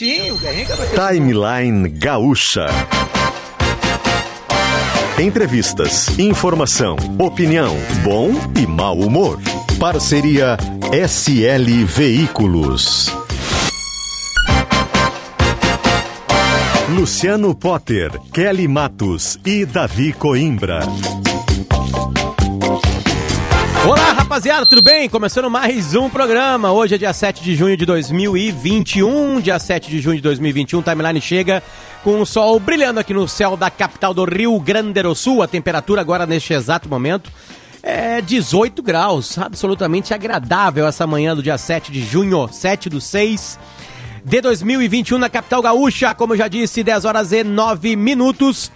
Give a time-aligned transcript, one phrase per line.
[0.00, 2.68] Sim, o Guerrinha que Timeline Gaúcha.
[5.18, 9.38] Entrevistas, informação, opinião, bom e mau humor.
[9.78, 10.56] Parceria
[10.90, 13.14] SL Veículos.
[16.88, 20.80] Luciano Potter, Kelly Matos e Davi Coimbra.
[23.86, 25.08] Olá, rapaziada, tudo bem?
[25.08, 26.70] Começando mais um programa.
[26.70, 29.40] Hoje é dia 7 de junho de 2021.
[29.40, 31.60] Dia 7 de junho de 2021, Timeline chega
[32.04, 35.42] com o sol brilhando aqui no céu da capital do Rio Grande do Sul.
[35.42, 37.28] A temperatura agora neste exato momento
[37.82, 39.36] é 18 graus.
[39.36, 43.58] Absolutamente agradável essa manhã do dia 7 de junho, 7 do 6
[44.24, 46.14] de 2021 na capital gaúcha.
[46.14, 48.70] Como eu já disse, 10 horas e 9 minutos.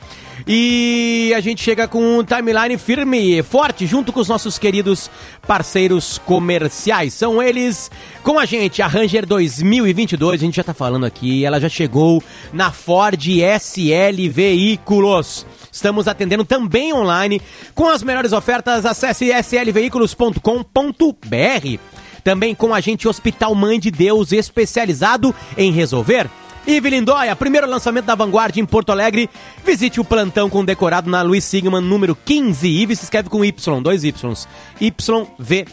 [0.47, 5.11] E a gente chega com um timeline firme, forte, junto com os nossos queridos
[5.47, 7.15] parceiros comerciais.
[7.15, 7.91] São eles
[8.23, 12.23] com a gente, a Ranger 2022, a gente já tá falando aqui, ela já chegou
[12.53, 15.47] na Ford SL Veículos.
[15.71, 17.41] Estamos atendendo também online
[17.75, 18.85] com as melhores ofertas.
[18.85, 22.04] Acesse slveículos.com.br.
[22.25, 26.29] Também com a gente Hospital Mãe de Deus, especializado em resolver.
[26.67, 29.29] Ive Lindóia, primeiro lançamento da Vanguard em Porto Alegre.
[29.65, 32.67] Visite o plantão com decorado na Luiz Sigman, número 15.
[32.67, 34.49] Ive se escreve com Y, dois Ys.
[34.81, 35.67] YVY.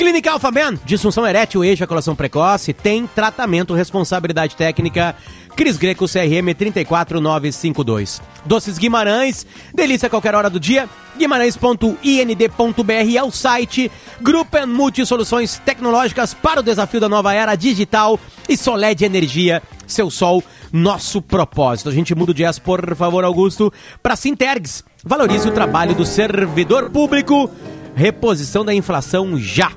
[0.00, 5.14] Clínica Alphaman, disfunção erétil e ejaculação precoce, tem tratamento, responsabilidade técnica.
[5.54, 8.22] Cris Greco, CRM 34952.
[8.46, 10.88] Doces Guimarães, delícia a qualquer hora do dia.
[11.18, 13.92] Guimarães.ind.br é o site.
[14.22, 18.18] Grupo Multi Soluções Tecnológicas para o desafio da nova era digital.
[18.48, 21.90] E Soled Energia, seu sol, nosso propósito.
[21.90, 23.70] A gente muda o jazz, por favor, Augusto,
[24.02, 24.82] para Sintergs.
[25.04, 27.50] Valorize o trabalho do servidor público.
[27.94, 29.70] Reposição da inflação já.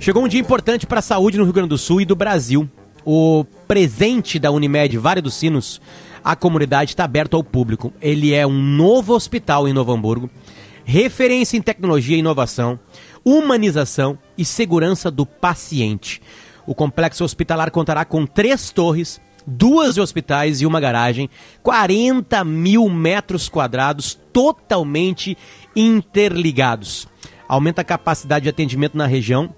[0.00, 2.70] Chegou um dia importante para a saúde no Rio Grande do Sul e do Brasil.
[3.04, 5.80] O presente da Unimed Vale dos Sinos,
[6.22, 7.92] a comunidade está aberto ao público.
[8.00, 10.30] Ele é um novo hospital em Novo Hamburgo,
[10.84, 12.78] referência em tecnologia e inovação,
[13.24, 16.22] humanização e segurança do paciente.
[16.64, 21.28] O complexo hospitalar contará com três torres, duas hospitais e uma garagem,
[21.60, 25.36] 40 mil metros quadrados totalmente
[25.74, 27.08] interligados.
[27.48, 29.52] Aumenta a capacidade de atendimento na região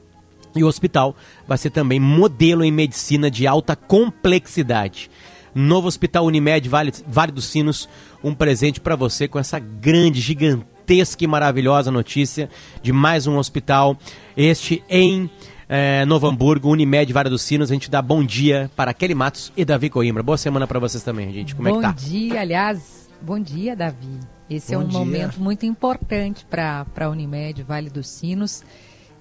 [0.54, 1.14] e o hospital
[1.46, 5.10] vai ser também modelo em medicina de alta complexidade.
[5.54, 7.88] Novo Hospital Unimed Vale, vale dos Sinos,
[8.22, 12.48] um presente para você com essa grande, gigantesca e maravilhosa notícia
[12.82, 13.96] de mais um hospital.
[14.36, 15.28] Este em
[15.68, 17.70] é, Novo Hamburgo, Unimed Vale dos Sinos.
[17.70, 20.22] A gente dá bom dia para Kelly Matos e Davi Coimbra.
[20.22, 21.54] Boa semana para vocês também, gente.
[21.54, 21.92] Como bom é que tá?
[21.92, 24.18] Bom dia, aliás, bom dia, Davi.
[24.48, 24.98] Esse bom é um dia.
[24.98, 28.64] momento muito importante para a Unimed Vale dos Sinos.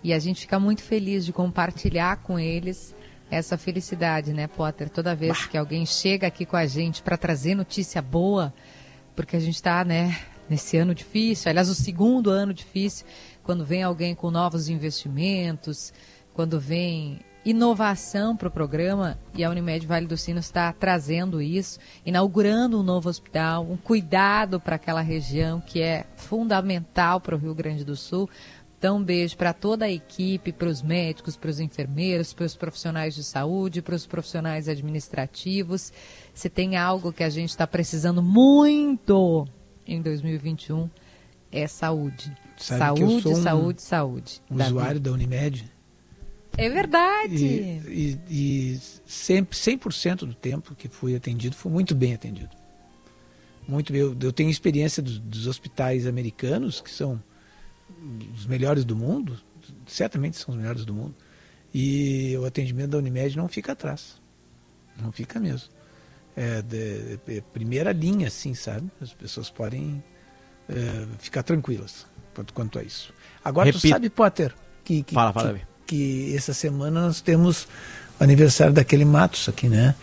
[0.03, 2.95] E a gente fica muito feliz de compartilhar com eles
[3.29, 4.89] essa felicidade, né, Potter?
[4.89, 5.47] Toda vez bah.
[5.47, 8.53] que alguém chega aqui com a gente para trazer notícia boa,
[9.15, 13.05] porque a gente está, né, nesse ano difícil, aliás, o segundo ano difícil,
[13.43, 15.93] quando vem alguém com novos investimentos,
[16.33, 21.79] quando vem inovação para o programa e a Unimed Vale do Sino está trazendo isso,
[22.05, 27.55] inaugurando um novo hospital, um cuidado para aquela região que é fundamental para o Rio
[27.55, 28.29] Grande do Sul.
[28.79, 32.55] Então, um beijo para toda a equipe, para os médicos, para os enfermeiros, para os
[32.55, 35.91] profissionais de saúde, para os profissionais administrativos.
[36.33, 39.45] Se tem algo que a gente está precisando muito
[39.85, 40.89] em 2021,
[41.51, 42.33] é saúde.
[42.55, 44.41] Sabe saúde, um saúde, saúde.
[44.49, 45.69] Usuário da Unimed.
[46.57, 47.45] É verdade.
[47.45, 52.55] E, e, e sempre, 100% do tempo que fui atendido, fui muito bem atendido.
[53.67, 54.01] Muito bem.
[54.01, 57.21] Eu, eu tenho experiência dos, dos hospitais americanos, que são
[58.33, 59.37] os melhores do mundo,
[59.87, 61.15] certamente são os melhores do mundo,
[61.73, 64.19] e o atendimento da Unimed não fica atrás.
[65.01, 65.69] Não fica mesmo.
[66.35, 68.89] É, de, é primeira linha, assim, sabe?
[69.01, 70.03] As pessoas podem
[70.67, 73.13] é, ficar tranquilas quanto, quanto a isso.
[73.43, 73.87] Agora, Repito.
[73.87, 77.67] tu sabe, Potter, que, que, fala, fala, que, que, essa semana nós temos
[78.19, 79.95] o aniversário daquele Matos aqui, né?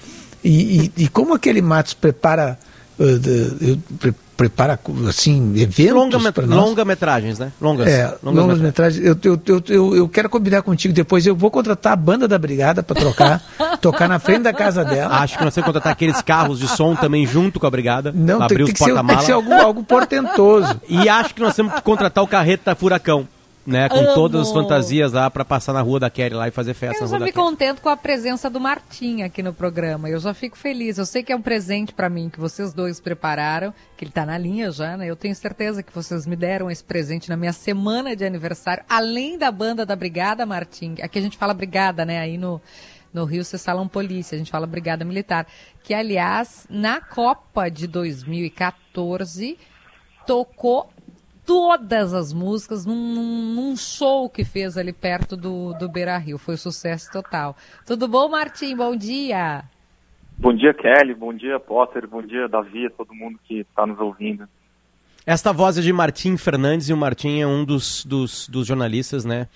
[0.45, 2.59] E, e, e como aquele Matos prepara.
[2.99, 4.79] Uh, de, eu, prepara
[5.09, 6.59] assim eventos longa, para nós.
[6.59, 7.53] longa metragens né?
[7.61, 7.89] Longas.
[7.89, 11.27] É, longas, longas metragens, eu, eu, eu, eu, eu quero combinar contigo depois.
[11.27, 13.43] Eu vou contratar a banda da brigada para trocar
[13.81, 15.17] tocar na frente da casa dela.
[15.17, 18.13] Acho que nós temos que contratar aqueles carros de som também junto com a brigada
[18.15, 20.81] não tem, abrir tem, os que ser, tem que ser algo, algo portentoso.
[20.89, 23.27] E acho que nós temos que contratar o carreta furacão
[23.67, 24.15] né, com Amo.
[24.15, 27.09] todas as fantasias lá para passar na rua da Kelly lá e fazer festa Eu
[27.09, 30.09] já me contento com a presença do Martim aqui no programa.
[30.09, 30.99] Eu já fico feliz.
[30.99, 34.25] Eu sei que é um presente para mim que vocês dois prepararam, que ele tá
[34.25, 35.07] na linha já, né?
[35.07, 39.37] Eu tenho certeza que vocês me deram esse presente na minha semana de aniversário, além
[39.37, 40.95] da banda da Brigada, Martim.
[41.03, 42.21] Aqui a gente fala Brigada, né?
[42.21, 42.61] Aí no
[43.13, 45.47] No Rio vocês falam polícia, a gente fala brigada militar.
[45.83, 49.59] Que, aliás, na Copa de 2014,
[50.27, 50.91] tocou
[51.47, 56.37] todas as músicas num, num, show que fez ali perto do, do Beira Rio.
[56.37, 57.57] Foi um sucesso total.
[57.87, 58.77] Tudo bom, Martim?
[58.77, 59.65] Bom dia.
[60.37, 61.15] Bom dia, Kelly.
[61.15, 62.07] Bom dia, Potter.
[62.07, 64.47] Bom dia, Davi, todo mundo que está nos ouvindo.
[65.25, 69.25] Esta voz é de Martim Fernandes e o Martim é um dos, dos, dos jornalistas,
[69.25, 69.49] né?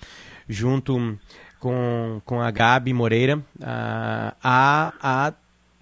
[0.47, 1.17] Junto
[1.59, 5.33] com, com a Gabi Moreira, a, a, a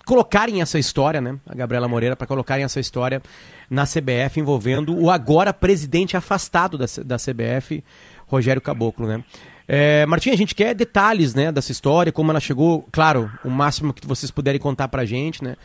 [0.06, 1.40] colocarem essa história, né?
[1.48, 3.22] A Gabriela Moreira, para colocarem essa história
[3.70, 7.84] na CBF envolvendo o agora presidente afastado da, da CBF,
[8.26, 9.24] Rogério Caboclo, né?
[9.72, 13.94] É, Martim, a gente quer detalhes, né, dessa história, como ela chegou, claro, o máximo
[13.94, 15.56] que vocês puderem contar pra gente, né?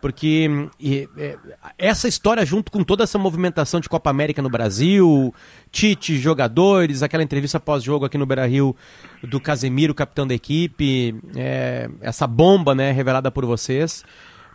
[0.00, 0.50] Porque
[0.80, 1.38] e, é,
[1.78, 5.32] essa história, junto com toda essa movimentação de Copa América no Brasil,
[5.70, 8.74] Tite, jogadores, aquela entrevista pós-jogo aqui no Beira Rio
[9.22, 14.04] do Casemiro, capitão da equipe, é, essa bomba né, revelada por vocês.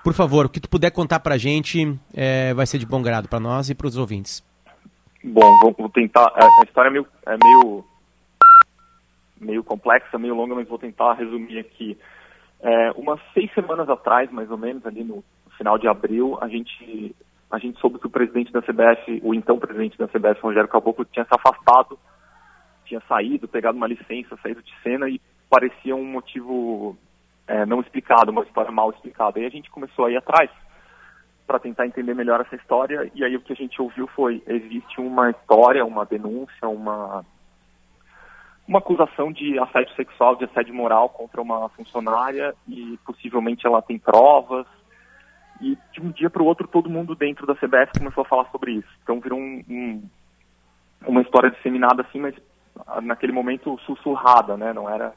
[0.04, 3.28] Por favor, o que tu puder contar pra gente é, vai ser de bom grado
[3.28, 4.44] para nós e para os ouvintes.
[5.24, 6.32] Bom, vou tentar.
[6.36, 7.86] A história é meio, é meio,
[9.40, 11.98] meio complexa, meio longa, mas vou tentar resumir aqui.
[12.62, 15.24] É, umas seis semanas atrás, mais ou menos, ali no
[15.58, 17.16] final de abril, a gente,
[17.52, 21.06] a gente soube que o presidente da CBF, o então presidente da CBF, Rogério Caboclo,
[21.06, 22.00] tinha se afastado,
[22.86, 25.20] tinha saído, pegado uma licença, saído de cena e
[25.50, 26.98] parecia um motivo
[27.48, 29.40] é, não explicado, uma história mal explicada.
[29.40, 30.50] Aí a gente começou a ir atrás
[31.46, 35.00] para tentar entender melhor essa história e aí o que a gente ouviu foi existe
[35.00, 37.26] uma história, uma denúncia, uma
[38.68, 43.98] uma acusação de assédio sexual, de assédio moral contra uma funcionária e possivelmente ela tem
[43.98, 44.68] provas
[45.62, 48.46] e de um dia para o outro, todo mundo dentro da CBF começou a falar
[48.52, 48.90] sobre isso.
[49.02, 50.10] Então virou um, um,
[51.08, 52.36] uma história disseminada assim, mas
[53.02, 54.74] naquele momento sussurrada, né?
[54.74, 55.14] Não era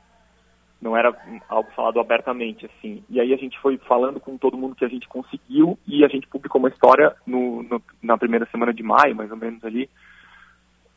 [0.80, 1.14] não era
[1.48, 3.04] algo falado abertamente assim.
[3.08, 6.08] E aí a gente foi falando com todo mundo que a gente conseguiu e a
[6.08, 9.90] gente publicou uma história no, no na primeira semana de maio, mais ou menos ali,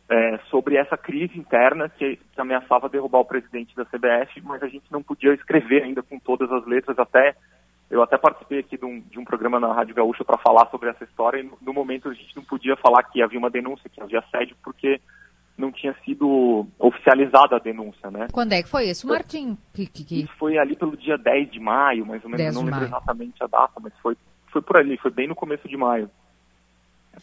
[0.09, 4.67] é, sobre essa crise interna que, que ameaçava derrubar o presidente da CBF, mas a
[4.67, 7.35] gente não podia escrever ainda com todas as letras até
[7.89, 10.89] eu até participei aqui de um, de um programa na Rádio Gaúcha para falar sobre
[10.89, 13.87] essa história e no, no, momento a gente não podia falar que havia uma denúncia,
[13.87, 14.99] que havia assédio, porque
[15.57, 18.27] não tinha sido oficializada a denúncia, né?
[18.31, 19.57] Quando é que foi isso, Martim?
[19.73, 20.23] Que, que...
[20.23, 22.87] Isso foi ali pelo dia 10 de maio, mais ou menos, não lembro maio.
[22.87, 24.17] exatamente a data, mas foi,
[24.51, 26.09] foi por ali, foi bem no começo de maio.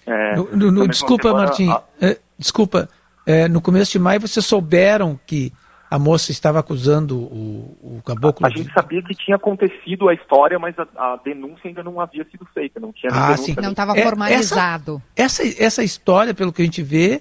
[0.06, 1.82] É, no, no, no, desculpa, semana, Martim, a...
[2.00, 2.88] é, desculpa,
[3.26, 5.52] é, no começo de maio vocês souberam que
[5.90, 8.46] a moça estava acusando o, o caboclo?
[8.46, 12.00] A, a gente sabia que tinha acontecido a história, mas a, a denúncia ainda não
[12.00, 13.56] havia sido feita, não tinha ah, sim.
[13.60, 15.02] Não estava é, formalizado.
[15.16, 17.20] Essa, essa, essa, história, pelo que a gente vê,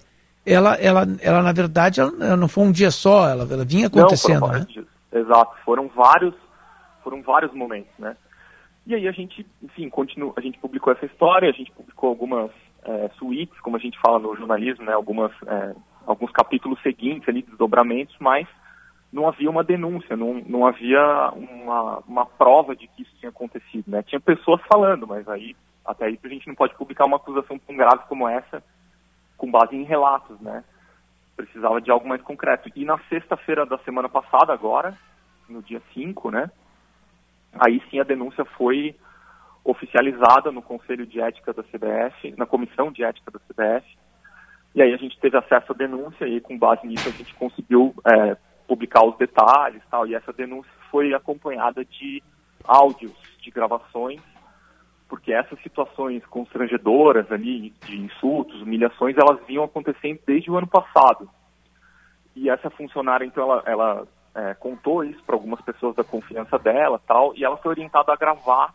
[0.51, 4.41] ela, ela, ela na verdade, ela, não foi um dia só, ela, ela vinha acontecendo,
[4.41, 4.65] não, né?
[4.67, 4.85] Dias.
[5.11, 6.33] Exato, foram vários,
[7.03, 8.15] foram vários momentos, né?
[8.85, 12.49] E aí a gente, enfim, continua, a gente publicou essa história, a gente publicou algumas
[12.83, 14.93] é, suítes, como a gente fala no jornalismo, né?
[14.93, 15.75] Algumas, é,
[16.05, 18.47] alguns capítulos seguintes ali, desdobramentos, mas
[19.11, 23.85] não havia uma denúncia, não, não havia uma, uma prova de que isso tinha acontecido,
[23.87, 24.03] né?
[24.03, 25.55] Tinha pessoas falando, mas aí,
[25.85, 28.63] até aí a gente não pode publicar uma acusação tão grave como essa
[29.39, 30.63] com base em relatos, né?
[31.35, 32.69] Precisava de algo mais concreto.
[32.75, 34.95] E na sexta-feira da semana passada, agora,
[35.47, 36.51] no dia 5, né?
[37.53, 38.95] Aí sim a denúncia foi
[39.63, 43.97] oficializada no Conselho de Ética da CBF, na Comissão de Ética da CBF,
[44.75, 47.93] e aí a gente teve acesso à denúncia e com base nisso a gente conseguiu
[48.05, 48.37] é,
[48.67, 50.05] publicar os detalhes tal.
[50.05, 52.21] E essa denúncia foi acompanhada de
[52.63, 54.21] áudios, de gravações,
[55.09, 61.27] porque essas situações constrangedoras ali, de insultos, humilhações, elas vinham acontecendo desde o ano passado.
[62.35, 67.01] E essa funcionária, então, ela, ela é, contou isso para algumas pessoas da confiança dela
[67.07, 68.73] tal, e ela foi orientada a gravar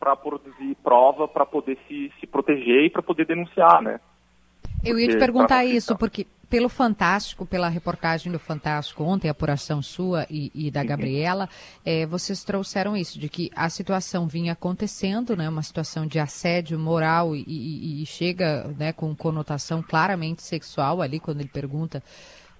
[0.00, 4.00] para produzir prova para poder se, se proteger e para poder denunciar, né?
[4.84, 9.82] Eu ia te perguntar isso, porque pelo Fantástico, pela reportagem do Fantástico ontem, a apuração
[9.82, 10.86] sua e, e da uhum.
[10.86, 11.48] Gabriela,
[11.84, 16.78] é, vocês trouxeram isso, de que a situação vinha acontecendo, né, uma situação de assédio
[16.78, 22.02] moral e, e, e chega né, com conotação claramente sexual ali, quando ele pergunta.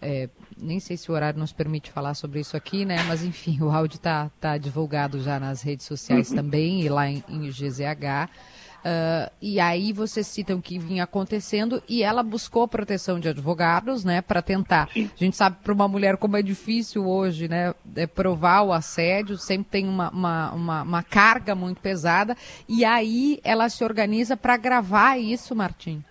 [0.01, 3.03] É, nem sei se o horário nos permite falar sobre isso aqui, né?
[3.05, 6.37] Mas enfim, o áudio está tá divulgado já nas redes sociais uhum.
[6.37, 8.31] também e lá em, em GZH.
[8.79, 14.23] Uh, e aí vocês citam que vinha acontecendo e ela buscou proteção de advogados, né,
[14.23, 14.89] para tentar.
[14.93, 15.11] Sim.
[15.15, 19.37] A gente sabe para uma mulher como é difícil hoje, né, é provar o assédio,
[19.37, 22.37] sempre tem uma, uma, uma, uma carga muito pesada.
[22.69, 26.03] E aí ela se organiza para gravar isso, Martim.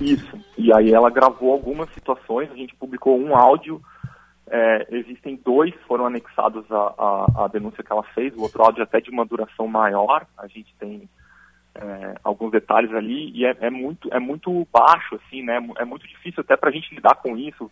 [0.00, 0.38] Isso.
[0.58, 3.80] E aí ela gravou algumas situações, a gente publicou um áudio
[4.50, 9.00] é, existem dois, foram anexados à, denúncia que ela fez, o outro áudio é até
[9.00, 11.08] de uma duração maior, a gente tem
[11.74, 16.06] é, alguns detalhes ali, e é, é, muito, é muito baixo, assim, né, é muito
[16.06, 17.70] difícil até para a gente lidar com isso,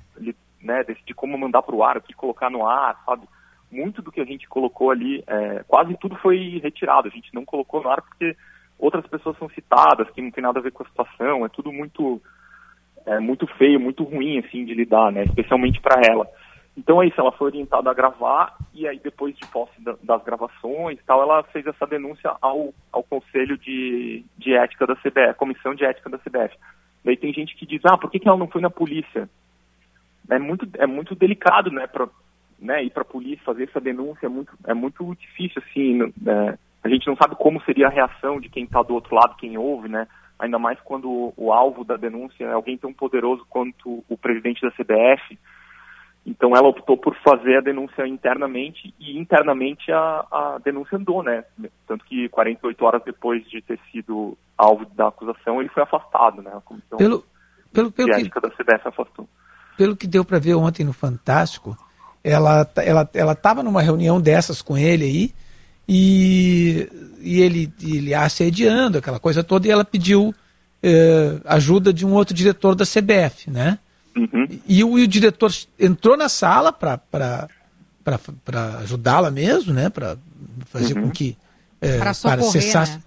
[0.61, 3.26] né, decidir como mandar para o ar, o que colocar no ar, sabe,
[3.71, 7.45] muito do que a gente colocou ali, é, quase tudo foi retirado, a gente não
[7.45, 8.37] colocou no ar porque
[8.78, 11.73] outras pessoas são citadas, que não tem nada a ver com a situação, é tudo
[11.73, 12.23] muito,
[13.05, 16.26] é, muito feio, muito ruim, assim, de lidar, né, especialmente para ela.
[16.78, 21.00] Então é isso, ela foi orientada a gravar e aí depois de posse das gravações
[21.04, 25.85] tal, ela fez essa denúncia ao, ao Conselho de, de Ética da CBF, Comissão de
[25.85, 26.56] Ética da CBF.
[27.04, 29.28] Daí tem gente que diz, ah, por que, que ela não foi na polícia?
[30.30, 32.06] É muito, é muito delicado, né, pra,
[32.61, 36.56] né, ir para a polícia fazer essa denúncia, é muito, é muito difícil, assim, né,
[36.85, 39.58] a gente não sabe como seria a reação de quem está do outro lado, quem
[39.58, 40.06] ouve, né,
[40.38, 44.70] ainda mais quando o alvo da denúncia é alguém tão poderoso quanto o presidente da
[44.70, 45.37] CBF,
[46.28, 51.42] então ela optou por fazer a denúncia internamente e internamente a, a denúncia andou, né?
[51.87, 56.50] Tanto que 48 horas depois de ter sido alvo da acusação, ele foi afastado, né?
[56.54, 57.25] A comissão pelo,
[57.73, 59.26] pelo, pelo que, da CBF afastou.
[59.78, 61.75] Pelo que deu para ver ontem no Fantástico,
[62.23, 65.35] ela ela ela estava numa reunião dessas com ele aí
[65.88, 66.88] e,
[67.23, 70.35] e ele ele assediando aquela coisa toda e ela pediu
[70.82, 73.78] eh, ajuda de um outro diretor da CBF, né?
[74.18, 74.60] Uhum.
[74.66, 77.48] E, o, e, o, diretor entrou na sala para
[78.80, 79.88] ajudá-la mesmo, né?
[79.88, 80.16] Para
[80.66, 81.04] fazer uhum.
[81.04, 81.37] com que.
[81.80, 82.96] É, para cessasse.
[82.96, 83.02] Né?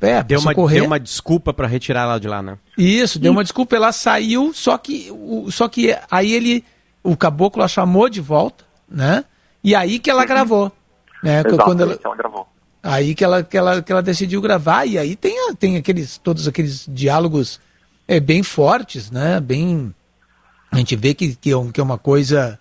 [0.00, 2.58] É, deu, uma, deu uma desculpa para retirar ela de lá, né?
[2.76, 6.64] Isso, deu uma desculpa, ela saiu, só que, o, só que aí ele,
[7.02, 9.24] o caboclo a chamou de volta, né?
[9.62, 10.28] E aí que ela uhum.
[10.28, 10.72] gravou.
[11.22, 11.40] Né?
[11.40, 12.46] Exato, Quando ela, ela gravou.
[12.82, 16.46] Aí que ela, que, ela, que ela decidiu gravar, e aí tem, tem aqueles, todos
[16.46, 17.58] aqueles diálogos
[18.06, 19.40] é, bem fortes, né?
[19.40, 19.94] Bem
[20.74, 22.58] a gente vê que, que, é, é uma coisa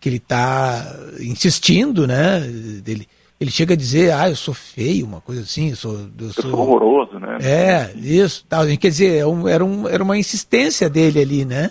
[0.00, 0.82] que ele está
[1.20, 2.40] insistindo, né?
[2.86, 3.06] Ele,
[3.38, 5.94] ele chega a dizer, ah, eu sou feio, uma coisa assim, eu sou.
[5.94, 7.38] Eu, eu sou, horroroso, né?
[7.42, 8.44] É, isso.
[8.48, 8.66] Tal.
[8.66, 11.70] Quer dizer, é um, era, um, era uma insistência dele ali, né?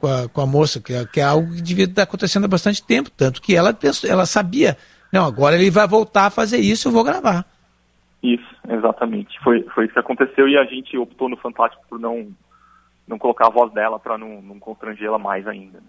[0.00, 2.48] Com a, com a moça, que, é, que é algo que devia estar acontecendo há
[2.48, 3.10] bastante tempo.
[3.10, 4.76] Tanto que ela, pensou, ela sabia,
[5.12, 7.46] não, agora ele vai voltar a fazer isso, eu vou gravar.
[8.22, 9.38] Isso, exatamente.
[9.42, 12.28] Foi, foi isso que aconteceu e a gente optou no Fantástico por não
[13.06, 15.80] não colocar a voz dela para não, não constrangê-la mais ainda.
[15.80, 15.86] Né?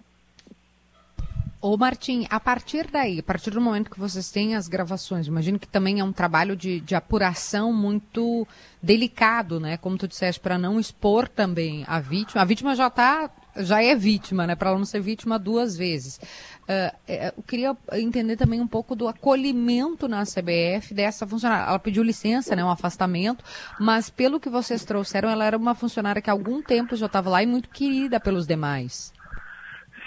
[1.60, 5.58] Ô Martim, a partir daí, a partir do momento que vocês têm as gravações, imagino
[5.58, 8.46] que também é um trabalho de, de apuração muito
[8.82, 9.76] delicado, né?
[9.76, 12.42] Como tu disseste, para não expor também a vítima.
[12.42, 14.54] A vítima já tá, já é vítima, né?
[14.54, 16.18] Para ela não ser vítima duas vezes.
[16.66, 16.96] Uh,
[17.36, 21.68] eu queria entender também um pouco do acolhimento na CBF dessa funcionária.
[21.68, 23.44] Ela pediu licença, né, um afastamento,
[23.78, 27.30] mas pelo que vocês trouxeram, ela era uma funcionária que há algum tempo já estava
[27.30, 29.12] lá e muito querida pelos demais.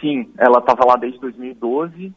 [0.01, 2.13] Sim, ela estava lá desde 2012.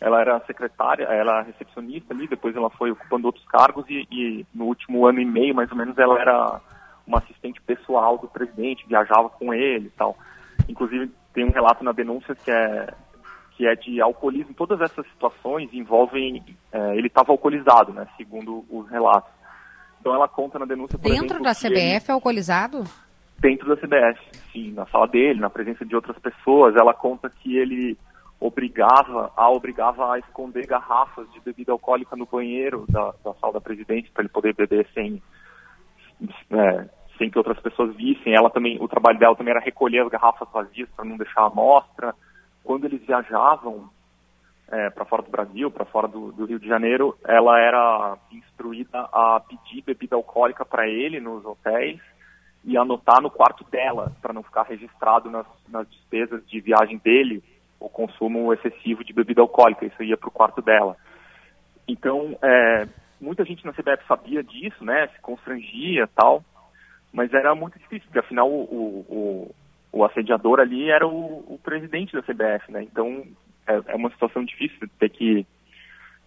[0.00, 4.46] Ela era secretária, ela era recepcionista ali, depois ela foi ocupando outros cargos e, e,
[4.52, 6.60] no último ano e meio, mais ou menos, ela era
[7.06, 10.16] uma assistente pessoal do presidente, viajava com ele e tal.
[10.68, 12.94] Inclusive, tem um relato na denúncia que é,
[13.56, 14.54] que é de alcoolismo.
[14.54, 16.42] Todas essas situações envolvem.
[16.72, 18.06] É, ele estava alcoolizado, né?
[18.16, 19.30] Segundo os relatos.
[20.00, 20.98] Então ela conta na denúncia.
[20.98, 22.84] Por Dentro exemplo, da CBF ele, é alcoolizado?
[23.42, 24.18] dentro da CBS,
[24.52, 26.76] sim, na sala dele, na presença de outras pessoas.
[26.76, 27.98] Ela conta que ele
[28.38, 33.60] obrigava, a obrigava a esconder garrafas de bebida alcoólica no banheiro da, da sala da
[33.60, 35.20] presidência para ele poder beber sem,
[36.50, 36.88] é,
[37.22, 38.34] sem que outras pessoas vissem.
[38.34, 41.46] Ela também, o trabalho dela também era recolher as garrafas vazias para não deixar a
[41.46, 42.12] amostra.
[42.64, 43.88] Quando eles viajavam
[44.68, 49.08] é, para fora do Brasil, para fora do, do, Rio de Janeiro, ela era instruída
[49.12, 52.00] a pedir bebida alcoólica para ele nos hotéis
[52.64, 57.42] e anotar no quarto dela, para não ficar registrado nas, nas, despesas de viagem dele
[57.78, 59.84] o consumo excessivo de bebida alcoólica.
[59.84, 60.96] Isso ia para o quarto dela.
[61.86, 62.86] Então, é,
[63.20, 65.08] muita gente na CBF sabia disso, né?
[65.08, 66.44] Se constrangia tal,
[67.12, 69.54] mas era muito difícil, porque afinal o, o,
[69.92, 72.82] o assediador ali era o, o, presidente da CBF, né?
[72.82, 73.24] Então
[73.66, 75.46] é, é uma situação difícil ter que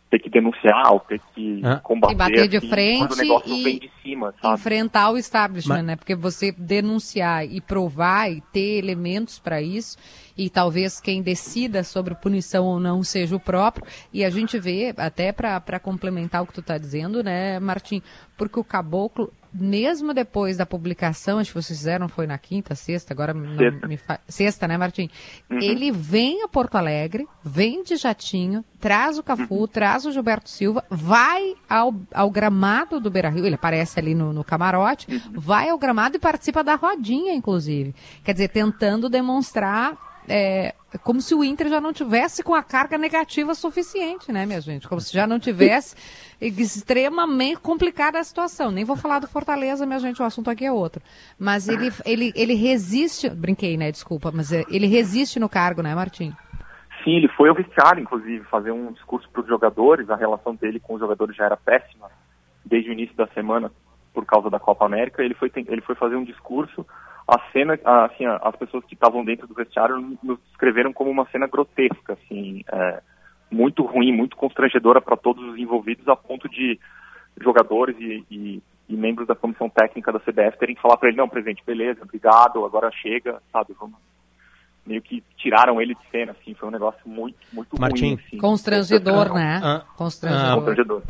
[0.09, 1.77] ter que denunciar ou ter que ah.
[1.77, 2.13] combater.
[2.13, 4.53] E bater de assim, frente o negócio e vem de cima, sabe?
[4.53, 5.85] enfrentar o establishment, Mas...
[5.85, 5.95] né?
[5.95, 9.97] Porque você denunciar e provar e ter elementos para isso
[10.37, 13.85] e talvez quem decida sobre punição ou não seja o próprio.
[14.13, 18.01] E a gente vê, até para complementar o que tu está dizendo, né, Martim,
[18.37, 23.13] porque o caboclo mesmo depois da publicação, acho que vocês fizeram, foi na quinta, sexta,
[23.13, 24.19] agora sexta, me fa...
[24.27, 25.09] sexta né, Martim?
[25.49, 25.59] Uhum.
[25.59, 29.67] Ele vem a Porto Alegre, vem de jatinho, traz o Cafu, uhum.
[29.67, 34.33] traz o Gilberto Silva, vai ao, ao gramado do Beira Rio, ele aparece ali no,
[34.33, 35.39] no camarote, uhum.
[35.39, 37.95] vai ao gramado e participa da rodinha, inclusive.
[38.23, 39.97] Quer dizer, tentando demonstrar
[40.95, 44.61] é, como se o Inter já não tivesse com a carga negativa suficiente, né, minha
[44.61, 44.87] gente?
[44.87, 45.95] Como se já não tivesse
[46.41, 48.71] extremamente complicada a situação.
[48.71, 51.01] Nem vou falar do Fortaleza, minha gente, o assunto aqui é outro.
[51.39, 55.93] Mas ele, ele, ele resiste, brinquei, né, desculpa, mas é, ele resiste no cargo, né,
[55.93, 56.33] Martim?
[57.03, 60.09] Sim, ele foi vestiário, inclusive, fazer um discurso para os jogadores.
[60.09, 62.09] A relação dele com os jogadores já era péssima
[62.65, 63.71] desde o início da semana
[64.11, 65.21] por causa da Copa América.
[65.23, 66.85] Ele foi, ele foi fazer um discurso.
[67.27, 71.47] A cena, assim, as pessoas que estavam dentro do vestiário nos descreveram como uma cena
[71.47, 73.01] grotesca, assim, é,
[73.49, 76.79] muito ruim, muito constrangedora para todos os envolvidos, a ponto de
[77.41, 81.17] jogadores e, e, e membros da comissão técnica da CBF terem que falar para ele:
[81.17, 83.97] não, presidente, beleza, obrigado, agora chega, sabe, vamos
[84.85, 88.19] meio que tiraram ele de cena, assim, foi um negócio muito, muito Martim, ruim.
[88.27, 88.37] Assim.
[88.37, 89.59] Constrangedor, né?
[89.63, 90.51] Ah, constrangedor.
[90.51, 91.01] Ah, constrangedor.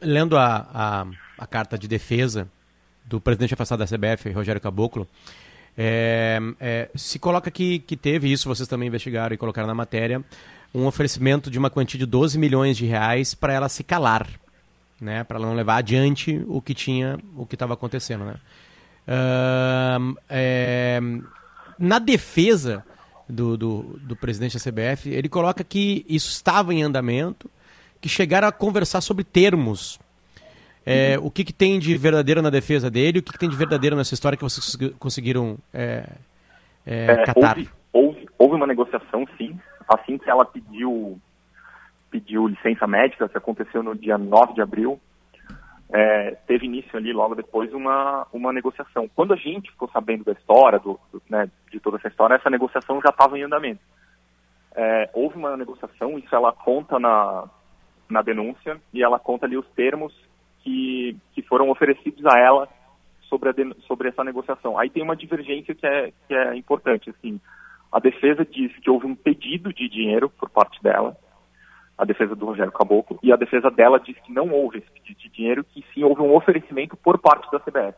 [0.00, 1.06] Lendo a, a,
[1.38, 2.48] a, carta de defesa
[3.04, 5.08] do presidente afastado da CBF, Rogério Caboclo,
[5.76, 10.22] é, é, se coloca que, que teve isso, vocês também investigaram e colocaram na matéria,
[10.74, 14.28] um oferecimento de uma quantia de 12 milhões de reais para ela se calar,
[15.00, 18.34] né, para ela não levar adiante o que tinha, o que estava acontecendo, né.
[20.28, 20.98] É,
[21.78, 22.84] na defesa
[23.28, 27.50] do, do, do presidente da CBF, ele coloca que isso estava em andamento,
[28.00, 29.98] que chegaram a conversar sobre termos.
[30.86, 33.56] É, o que, que, tem de verdadeiro na defesa dele, o que, que, tem de
[33.56, 36.06] verdadeiro nessa história que vocês conseguiram é,
[36.84, 37.56] é, é, catar?
[37.56, 39.58] Houve, houve, houve, uma negociação, sim.
[39.88, 41.18] Assim que ela pediu,
[42.10, 45.00] pediu licença médica, que aconteceu no dia 9 de abril,
[45.90, 49.08] é, teve início ali logo depois uma, uma negociação.
[49.14, 52.50] Quando a gente ficou sabendo da história, do, do né, de toda essa história, essa
[52.50, 53.80] negociação já estava em andamento.
[54.74, 57.48] É, houve uma negociação, isso ela conta na,
[58.10, 60.12] na denúncia, e ela conta ali os termos
[60.64, 62.68] que, que foram oferecidos a ela
[63.28, 63.54] sobre, a,
[63.86, 64.78] sobre essa negociação.
[64.78, 67.10] Aí tem uma divergência que é, que é importante.
[67.10, 67.38] Assim,
[67.92, 71.16] a defesa diz que houve um pedido de dinheiro por parte dela,
[71.96, 75.20] a defesa do Rogério Caboclo, e a defesa dela diz que não houve esse pedido
[75.20, 77.94] de dinheiro, que sim houve um oferecimento por parte da CBS.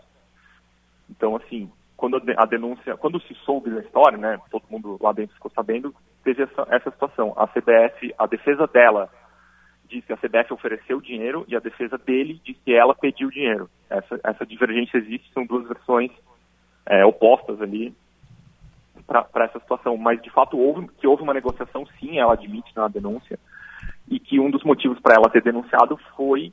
[1.08, 5.35] Então, assim, quando a denúncia, quando se soube da história, né, todo mundo lá dentro
[5.35, 7.33] ficou sabendo, teve essa, essa situação.
[7.37, 9.09] A CBS, a defesa dela
[9.88, 13.68] diz que a CBS ofereceu dinheiro e a defesa dele diz que ela pediu dinheiro.
[13.88, 16.11] Essa, essa divergência existe, são duas versões
[16.87, 17.94] é, opostas ali
[19.07, 19.96] para essa situação.
[19.96, 23.38] Mas, de fato, houve, que houve uma negociação, sim, ela admite na denúncia,
[24.09, 26.53] e que um dos motivos para ela ter denunciado foi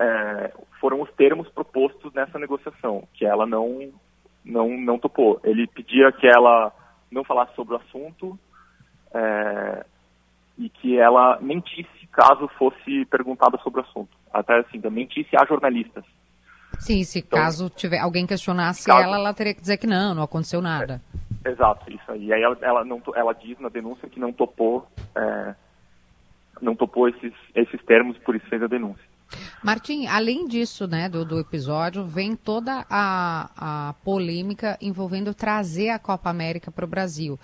[0.00, 3.92] é, foram os termos propostos nessa negociação, que ela não,
[4.44, 5.38] não, não topou.
[5.44, 6.72] Ele pedia que ela
[7.10, 8.38] não falasse sobre o assunto
[9.12, 9.84] é,
[10.56, 14.10] e que ela mentisse caso fosse perguntada sobre o assunto.
[14.32, 16.04] Até assim, mentisse a jornalistas.
[16.78, 20.14] Sim, se então, caso tiver alguém questionasse caso, ela, ela teria que dizer que não,
[20.14, 21.02] não aconteceu nada.
[21.44, 22.26] É, exato, isso aí.
[22.26, 25.54] E aí ela, ela, não, ela diz na denúncia que não topou é,
[26.60, 29.04] não topou esses, esses termos, por isso fez a denúncia.
[29.62, 35.98] Martim, além disso, né, do, do episódio, vem toda a, a polêmica envolvendo trazer a
[35.98, 37.38] Copa América para o Brasil.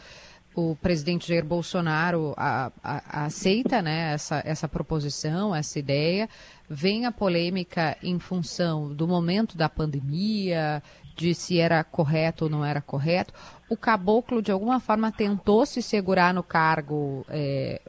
[0.56, 6.30] O presidente Jair Bolsonaro a, a, a aceita né, essa, essa proposição, essa ideia.
[6.66, 10.82] Vem a polêmica em função do momento da pandemia,
[11.14, 13.34] de se era correto ou não era correto.
[13.68, 17.80] O caboclo, de alguma forma, tentou se segurar no cargo, é,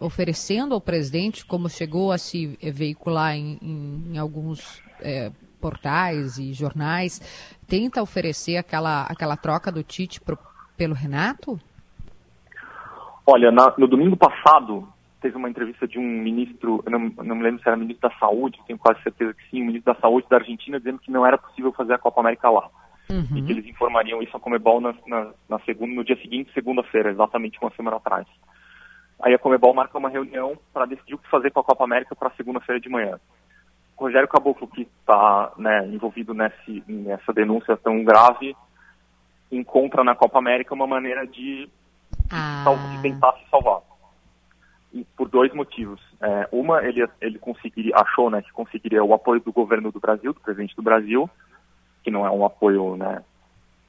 [0.00, 6.52] oferecendo ao presidente, como chegou a se veicular em, em, em alguns é, portais e
[6.52, 7.20] jornais,
[7.68, 10.36] tenta oferecer aquela, aquela troca do Tite pro,
[10.76, 11.60] pelo Renato?
[13.32, 14.88] Olha, na, no domingo passado,
[15.20, 18.16] teve uma entrevista de um ministro, eu não, não me lembro se era ministro da
[18.16, 21.24] Saúde, tenho quase certeza que sim, o ministro da Saúde da Argentina, dizendo que não
[21.24, 22.68] era possível fazer a Copa América lá.
[23.08, 23.38] Uhum.
[23.38, 27.10] E que eles informariam isso a Comebol na, na, na segunda, no dia seguinte, segunda-feira,
[27.10, 28.26] exatamente uma semana atrás.
[29.20, 32.16] Aí a Comebol marca uma reunião para decidir o que fazer com a Copa América
[32.16, 33.20] para segunda-feira de manhã.
[33.96, 38.56] O Rogério Caboclo, que está né, envolvido nesse, nessa denúncia tão grave,
[39.52, 41.68] encontra na Copa América uma maneira de,
[42.30, 42.64] ah.
[42.90, 43.80] de tentar se salvar
[45.16, 46.00] por dois motivos.
[46.20, 50.32] É, uma, ele, ele conseguiria, achou né, que conseguiria o apoio do governo do Brasil,
[50.32, 51.30] do presidente do Brasil,
[52.02, 53.22] que não é um apoio, né,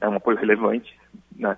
[0.00, 0.96] é um apoio relevante,
[1.36, 1.56] né,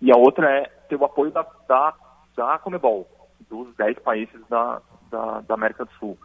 [0.00, 1.94] e a outra é ter o apoio da, da,
[2.36, 3.06] da Comebol,
[3.48, 4.80] dos 10 países da,
[5.10, 6.18] da, da, América do Sul.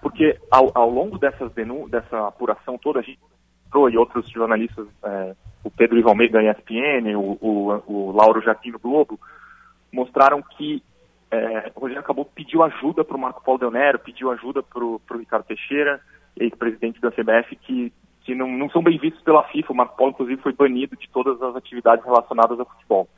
[0.00, 3.18] Porque ao, ao longo dessas denun dessa apuração toda, a gente
[3.90, 8.70] e outros jornalistas, é, o Pedro Ivan Almeida da ESPN, o, o, o Lauro Jardim
[8.70, 9.18] do Globo,
[9.92, 10.82] mostraram que
[11.30, 14.82] é, o Rogério acabou pediu ajuda para o Marco Paulo Del Nero, pediu ajuda para
[14.82, 16.00] o Ricardo Teixeira,
[16.36, 19.72] ex-presidente da CBF, que, que não, não são bem vistos pela FIFA.
[19.72, 23.08] O Marco Paulo, inclusive, foi banido de todas as atividades relacionadas ao futebol.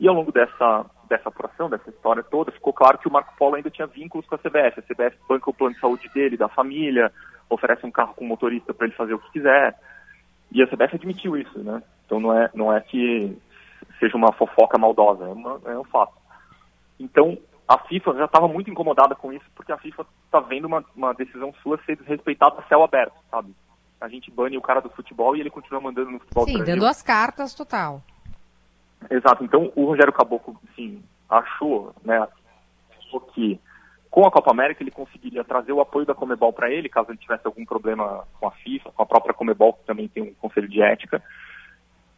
[0.00, 3.54] E ao longo dessa, dessa apuração, dessa história toda, ficou claro que o Marco Polo
[3.54, 4.80] ainda tinha vínculos com a CBF.
[4.80, 7.12] A CBF banca o plano de saúde dele, da família,
[7.48, 9.78] oferece um carro com motorista para ele fazer o que quiser.
[10.52, 11.82] E a CBF admitiu isso, né?
[12.06, 13.36] Então não é, não é que
[13.98, 16.14] seja uma fofoca maldosa, é, uma, é um fato.
[16.98, 20.84] Então, a FIFA já estava muito incomodada com isso, porque a FIFA está vendo uma,
[20.94, 23.54] uma decisão sua ser desrespeitada a céu aberto, sabe?
[24.00, 26.86] A gente bane o cara do futebol e ele continua mandando no futebol Sim, dando
[26.86, 28.02] as cartas total.
[29.10, 29.44] Exato.
[29.44, 32.26] Então, o Rogério Caboclo, sim, achou, né,
[32.98, 33.58] achou que
[34.14, 37.18] com a Copa América ele conseguiria trazer o apoio da Comebol para ele, caso ele
[37.18, 40.68] tivesse algum problema com a FIFA, com a própria Comebol, que também tem um conselho
[40.68, 41.20] de ética,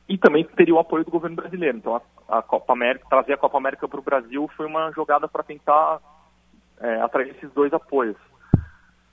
[0.06, 1.78] e também teria o apoio do governo brasileiro.
[1.78, 5.26] Então, a, a Copa América, trazer a Copa América para o Brasil foi uma jogada
[5.26, 5.98] para tentar
[6.82, 8.18] é, atrair esses dois apoios.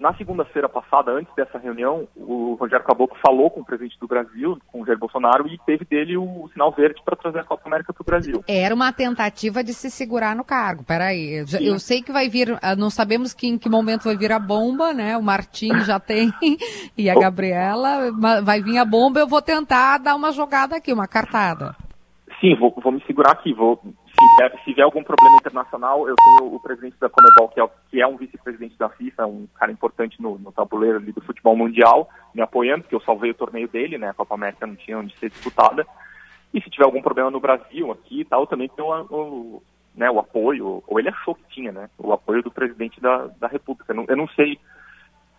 [0.03, 4.59] Na segunda-feira passada, antes dessa reunião, o Rogério Caboclo falou com o presidente do Brasil,
[4.69, 7.93] com o Jair Bolsonaro, e teve dele o sinal verde para trazer a Copa América
[7.93, 8.43] para o Brasil.
[8.45, 10.83] Era uma tentativa de se segurar no cargo.
[10.83, 14.17] Peraí, eu, eu sei que vai vir, ah, não sabemos que em que momento vai
[14.17, 15.15] vir a bomba, né?
[15.15, 16.33] O Martim já tem
[16.97, 18.11] e a Gabriela,
[18.43, 21.77] vai vir a bomba, eu vou tentar dar uma jogada aqui, uma cartada.
[22.41, 23.81] Sim, vou, vou me segurar aqui, vou
[24.33, 27.69] se vier, se vier algum problema internacional, eu tenho o presidente da Comebol, que é,
[27.89, 32.09] que é um vice-presidente da FIFA, um cara importante no, no tabuleiro do futebol mundial,
[32.33, 34.09] me apoiando, porque eu salvei o torneio dele, né?
[34.09, 35.85] A Copa América não tinha onde ser disputada.
[36.53, 39.63] E se tiver algum problema no Brasil, aqui e tal, também tem o, o,
[39.95, 41.89] né, o apoio, ou ele achou que tinha, né?
[41.97, 43.91] O apoio do presidente da, da República.
[43.91, 44.59] Eu não, eu não sei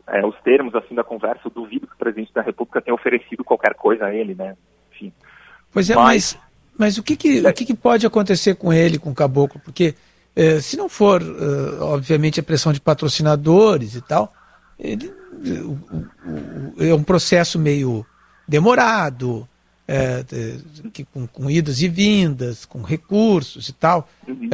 [0.07, 3.45] é, os termos assim da conversa, eu duvido que o presidente da República tenha oferecido
[3.45, 4.57] qualquer coisa a ele, né?
[4.93, 5.13] Enfim.
[5.73, 6.45] Pois é, mas, mas
[6.77, 9.61] mas o que, que, o que, que pode acontecer com ele, com o Caboclo?
[9.65, 9.95] Porque
[10.37, 14.35] eh, se não for, uh, obviamente, a pressão de patrocinadores e tal,
[14.79, 15.13] ele,
[15.63, 15.79] o,
[16.77, 18.05] o, é um processo meio
[18.47, 19.49] demorado,
[19.87, 20.25] é,
[20.93, 24.09] que, com, com, idas e vindas, com recursos e tal.
[24.27, 24.49] Uhum.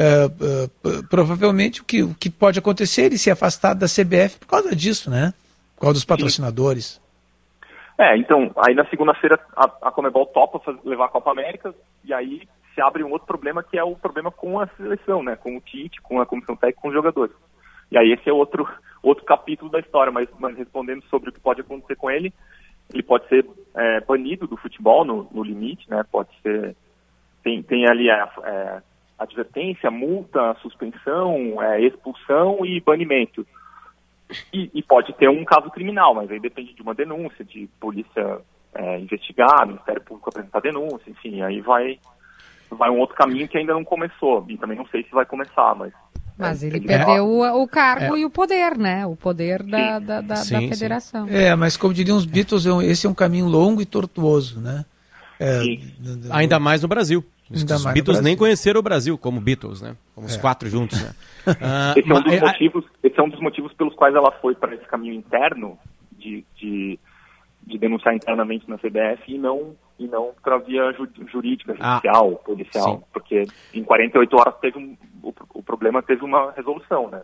[1.09, 4.75] Provavelmente o que, o que pode acontecer é ele se afastar da CBF por causa
[4.75, 5.33] disso, né?
[5.75, 6.99] Por causa dos patrocinadores.
[7.97, 11.73] É, então, aí na segunda-feira a, a Comebol topa levar a Copa América
[12.03, 15.35] e aí se abre um outro problema que é o problema com a seleção, né?
[15.35, 17.35] Com o Tite, com a comissão técnica, com os jogadores.
[17.91, 18.67] E aí esse é outro,
[19.03, 22.33] outro capítulo da história, mas, mas respondendo sobre o que pode acontecer com ele,
[22.93, 26.03] ele pode ser é, banido do futebol no, no, limite, né?
[26.09, 26.75] Pode ser.
[27.43, 28.81] Tem, tem ali a, é,
[29.19, 33.45] advertência, multa, suspensão, é, expulsão e banimento.
[34.53, 38.39] E, e, pode ter um caso criminal, mas aí depende de uma denúncia, de polícia
[38.73, 41.99] é, investigar, Ministério Público apresentar denúncia, enfim, aí vai,
[42.69, 45.75] vai um outro caminho que ainda não começou, e também não sei se vai começar,
[45.75, 45.93] mas.
[46.37, 48.19] Mas é, ele, ele perdeu o, o, cargo é.
[48.19, 49.05] e o poder, né?
[49.05, 51.27] O poder da, da, da, sim, da, federação.
[51.27, 51.35] Sim.
[51.35, 54.85] É, mas como diriam os Beatles, é esse é um caminho longo e tortuoso, né?
[55.41, 55.61] É,
[56.29, 57.25] Ainda mais no Brasil.
[57.49, 59.95] Os, os Beatles nem conheceram o Brasil como Beatles, né?
[60.13, 60.39] Como os é.
[60.39, 61.13] quatro juntos, né?
[61.47, 64.55] uh, esse, é um dos motivos, esse é um dos motivos pelos quais ela foi
[64.55, 65.77] para esse caminho interno
[66.11, 66.99] de, de,
[67.63, 70.93] de, denunciar internamente na CBF e não e não para via
[71.27, 73.03] jurídica, ah, judicial, ah, policial, sim.
[73.11, 77.21] porque em 48 horas teve um, o, o problema teve uma resolução, né?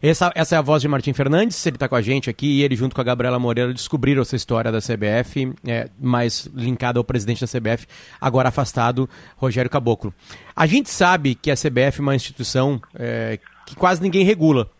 [0.00, 2.62] Essa, essa é a voz de Martim Fernandes, ele está com a gente aqui e
[2.62, 7.04] ele, junto com a Gabriela Moreira, descobriram essa história da CBF, é, mais linkada ao
[7.04, 7.86] presidente da CBF,
[8.20, 10.14] agora afastado, Rogério Caboclo.
[10.54, 14.70] A gente sabe que a CBF é uma instituição é, que quase ninguém regula.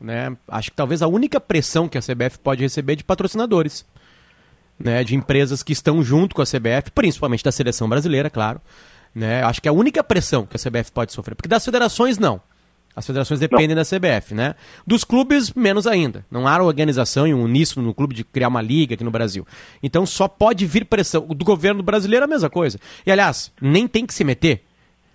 [0.00, 0.34] Né?
[0.48, 3.84] Acho que talvez a única pressão que a CBF pode receber é de patrocinadores,
[4.78, 5.04] né?
[5.04, 8.60] de empresas que estão junto com a CBF, principalmente da seleção brasileira, claro.
[9.14, 9.42] Né?
[9.42, 12.40] Acho que é a única pressão que a CBF pode sofrer, porque das federações não.
[12.96, 13.76] As federações dependem não.
[13.76, 14.54] da CBF, né?
[14.86, 16.24] Dos clubes, menos ainda.
[16.30, 19.46] Não há organização e um uníssono no clube de criar uma liga aqui no Brasil.
[19.82, 21.26] Então só pode vir pressão.
[21.26, 22.78] Do governo brasileiro é a mesma coisa.
[23.04, 24.62] E aliás, nem tem que se meter,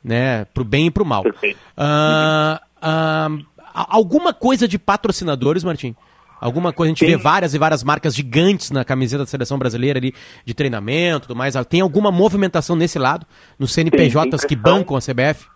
[0.04, 0.46] né?
[0.46, 1.24] Pro bem e pro mal.
[1.24, 5.96] Uh, uh, alguma coisa de patrocinadores, Martim?
[6.42, 7.16] Alguma coisa, a gente tem.
[7.16, 10.14] vê várias e várias marcas gigantes na camiseta da seleção brasileira ali,
[10.46, 11.54] de treinamento, tudo mais.
[11.68, 13.26] Tem alguma movimentação nesse lado,
[13.58, 15.48] nos CNPJs tem, tem que bancam a CBF?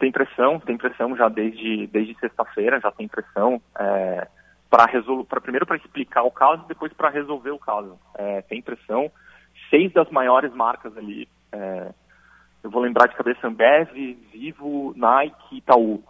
[0.00, 4.26] Tem pressão, tem pressão já desde, desde sexta-feira, já tem pressão é,
[4.70, 7.98] para resolver, primeiro para explicar o caso, depois para resolver o caso.
[8.16, 9.12] É, tem pressão.
[9.68, 11.92] Seis das maiores marcas ali, é,
[12.64, 13.92] eu vou lembrar de cabeça Ambev,
[14.32, 16.02] Vivo, Nike, Itaú.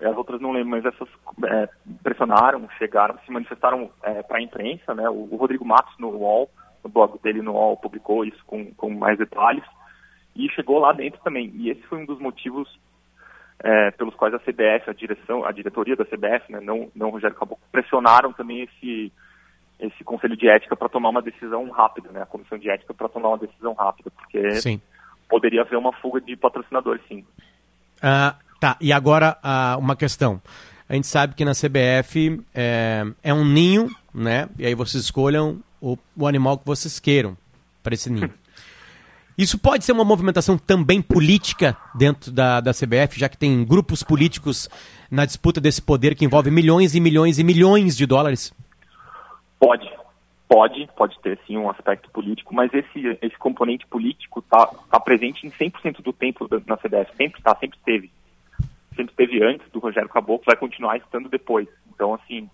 [0.00, 1.08] As outras não lembro, mas essas
[1.44, 1.68] é,
[2.02, 5.10] pressionaram, chegaram, se manifestaram é, para a imprensa, né?
[5.10, 6.48] O, o, Rodrigo Matos no UOL,
[6.82, 9.64] no blog dele no UOL, publicou isso com, com mais detalhes
[10.34, 11.50] e chegou lá dentro também.
[11.54, 12.68] E esse foi um dos motivos
[13.62, 17.36] é, pelos quais a CBF, a direção, a diretoria da CBF, né, não, não Rogério
[17.36, 19.12] Caboclo, pressionaram também esse,
[19.80, 23.08] esse conselho de ética para tomar uma decisão rápida, né, a comissão de ética para
[23.08, 24.80] tomar uma decisão rápida, porque Sim.
[25.28, 27.24] poderia haver uma fuga de patrocinadores, sim.
[28.02, 30.40] Ah, tá, e agora ah, uma questão.
[30.88, 34.48] A gente sabe que na CBF é, é um ninho, né?
[34.56, 37.36] E aí vocês escolham o, o animal que vocês queiram
[37.82, 38.32] para esse ninho.
[39.36, 44.02] Isso pode ser uma movimentação também política dentro da, da CBF, já que tem grupos
[44.02, 44.66] políticos
[45.10, 48.50] na disputa desse poder que envolve milhões e milhões e milhões de dólares?
[49.60, 49.90] Pode,
[50.48, 55.46] pode, pode ter sim um aspecto político, mas esse, esse componente político está tá presente
[55.46, 58.10] em 100% do tempo na CBF, sempre está, sempre teve.
[58.94, 61.68] Sempre teve antes do Rogério Caboclo, vai continuar estando depois.
[61.94, 62.48] Então, assim,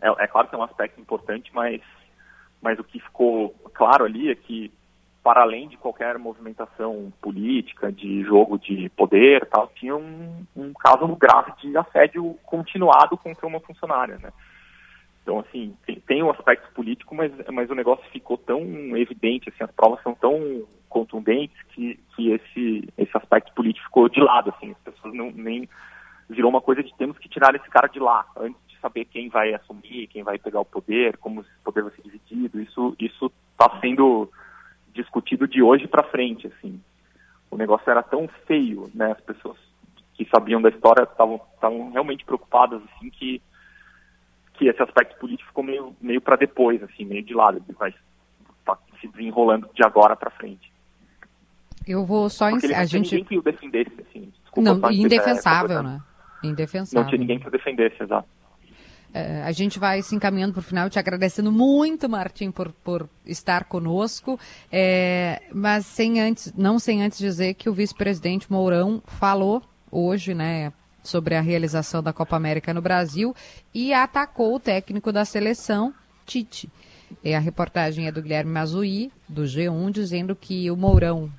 [0.00, 1.82] é, é claro que é um aspecto importante, mas,
[2.62, 4.72] mas o que ficou claro ali é que
[5.24, 11.06] para além de qualquer movimentação política, de jogo de poder, tal, tinha um, um caso
[11.16, 14.30] grave de assédio continuado contra uma funcionária, né?
[15.22, 18.60] Então, assim, tem, tem um aspecto político, mas, mas o negócio ficou tão
[18.98, 24.20] evidente, assim, as provas são tão contundentes que, que esse, esse aspecto político ficou de
[24.20, 25.66] lado, assim, as pessoas não, nem
[26.28, 29.30] virou uma coisa de temos que tirar esse cara de lá, antes de saber quem
[29.30, 33.32] vai assumir, quem vai pegar o poder, como esse poder vai ser dividido, isso isso
[33.52, 34.30] está sendo
[34.94, 36.80] discutido de hoje para frente, assim.
[37.50, 39.12] O negócio era tão feio, né?
[39.12, 39.56] As pessoas
[40.14, 43.42] que sabiam da história estavam realmente preocupadas, assim, que
[44.54, 47.62] que esse aspecto político ficou meio meio para depois, assim, meio de lado.
[47.76, 47.92] Vai
[48.64, 50.72] tá se desenrolando de agora para frente.
[51.86, 54.32] Eu vou só Porque a gente ninguém que o defendesse, assim.
[54.42, 56.00] Desculpa, não, indefensável, é, né?
[56.42, 57.02] Indefensável.
[57.02, 58.28] Não tinha ninguém que o defendesse, exato.
[59.14, 63.08] Uh, a gente vai se encaminhando para o final, te agradecendo muito, Martim, por, por
[63.24, 64.40] estar conosco,
[64.72, 70.72] é, mas sem antes, não sem antes dizer que o vice-presidente Mourão falou hoje, né,
[71.04, 73.36] sobre a realização da Copa América no Brasil
[73.72, 75.94] e atacou o técnico da seleção,
[76.26, 76.68] Tite.
[77.22, 81.30] E a reportagem é do Guilherme Mazuí, do G1, dizendo que o Mourão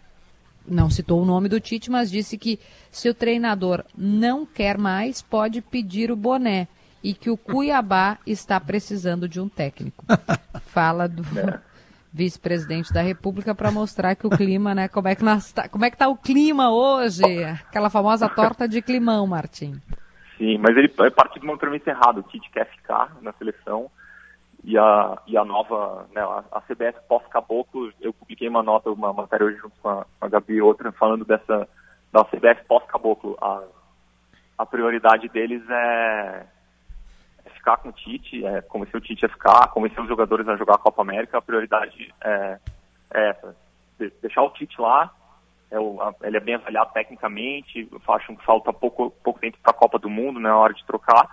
[0.66, 2.58] não citou o nome do Tite, mas disse que
[2.90, 6.68] se o treinador não quer mais, pode pedir o boné
[7.06, 10.04] e que o Cuiabá está precisando de um técnico.
[10.74, 11.60] Fala do é.
[12.12, 14.88] vice-presidente da República para mostrar que o clima, né?
[14.88, 17.22] Como é que nós tá, como é que tá o clima hoje?
[17.44, 19.80] Aquela famosa torta de climão, Martim.
[20.36, 22.22] Sim, mas ele é partiu de uma premissa errada.
[22.22, 23.88] O Tite quer ficar na seleção
[24.64, 29.14] e a, e a nova, né, a, a CBS pós-caboclo, eu publiquei uma nota, uma
[29.14, 31.70] matéria hoje junto com a, com a Gabi e outra, falando dessa,
[32.12, 33.38] da CBS pós-caboclo.
[33.40, 33.62] A,
[34.58, 36.55] a prioridade deles é
[37.66, 40.76] ficar com o Tite, é, convencer o Tite a ficar, convencer os jogadores a jogar
[40.76, 42.60] a Copa América, a prioridade é,
[43.12, 43.56] é essa.
[44.00, 45.12] De, deixar o Tite lá,
[45.72, 49.72] é o, a, ele é bem avaliado tecnicamente, acho que falta pouco, pouco tempo para
[49.72, 51.28] a Copa do Mundo, na né, hora de trocar.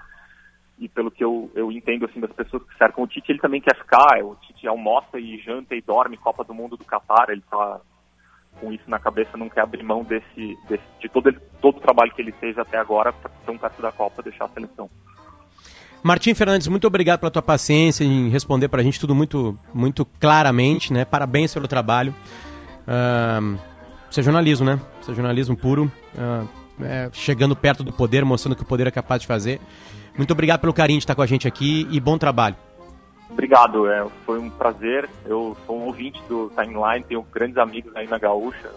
[0.79, 3.61] E pelo que eu, eu entendo assim das pessoas que cercam o Tite, ele também
[3.61, 4.19] quer ficar.
[4.19, 7.79] É, o Tite almoça e janta e dorme Copa do Mundo do Catar, ele está
[8.59, 12.13] com isso na cabeça, não quer abrir mão desse, desse de todo, todo o trabalho
[12.13, 14.89] que ele fez até agora para ser um perto da Copa deixar a seleção.
[16.03, 20.05] Martim Fernandes, muito obrigado pela tua paciência em responder para a gente tudo muito, muito
[20.05, 21.05] claramente, né?
[21.05, 22.13] Parabéns pelo trabalho.
[22.83, 23.57] Uh,
[24.11, 24.81] isso é jornalismo, né?
[25.01, 26.49] Isso é jornalismo puro, uh,
[26.83, 29.61] é, chegando perto do poder, mostrando que o poder é capaz de fazer.
[30.17, 32.57] Muito obrigado pelo carinho de estar com a gente aqui e bom trabalho.
[33.31, 35.09] Obrigado, é, foi um prazer.
[35.25, 38.71] Eu sou um ouvinte do Timeline, tenho grandes amigos aí na Gaúcha.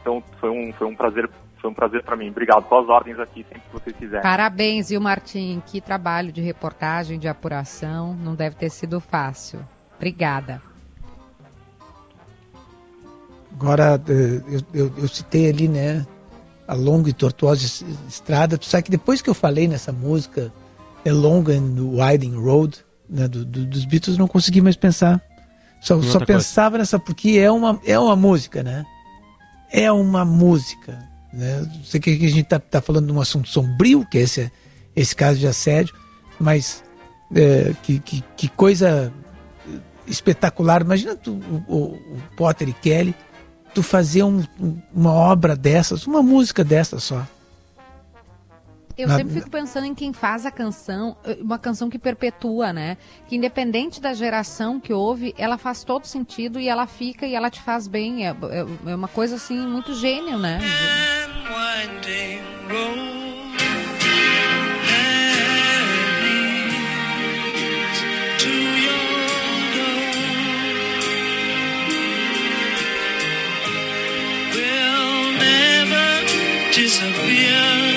[0.00, 1.28] Então foi um, foi um prazer
[1.64, 2.28] foi um prazer para mim.
[2.28, 2.68] Obrigado.
[2.68, 4.22] Suas ordens aqui, sempre que vocês quiserem.
[4.22, 5.62] Parabéns, viu, Martim?
[5.64, 8.14] Que trabalho de reportagem, de apuração.
[8.14, 9.60] Não deve ter sido fácil.
[9.96, 10.60] Obrigada.
[13.54, 16.04] Agora, eh, eu, eu, eu citei ali, né,
[16.68, 17.64] a longa e tortuosa
[18.08, 18.58] estrada.
[18.58, 20.52] Tu sabe que depois que eu falei nessa música,
[21.02, 25.22] The Long and Winding Road, né, do, do, dos Beatles, não consegui mais pensar.
[25.80, 28.84] Só, só pensava nessa, porque é uma, é uma música, né?
[29.70, 31.13] É uma música.
[31.36, 31.68] Né?
[31.84, 34.50] Sei que a gente está tá falando de um assunto sombrio, que é esse,
[34.94, 35.94] esse caso de assédio,
[36.38, 36.82] mas
[37.34, 39.12] é, que, que, que, coisa
[40.06, 40.82] espetacular.
[40.82, 41.32] Imagina tu,
[41.68, 43.14] o, o, Potter e Kelly,
[43.74, 44.44] tu fazer um,
[44.94, 47.26] uma obra dessas, uma música dessas só.
[48.96, 49.16] Eu Na...
[49.16, 52.96] sempre fico pensando em quem faz a canção, uma canção que perpetua, né?
[53.26, 57.50] Que independente da geração que houve, ela faz todo sentido e ela fica e ela
[57.50, 58.26] te faz bem.
[58.26, 60.60] É, é, é uma coisa assim, muito gênio, né?
[76.74, 77.93] disappear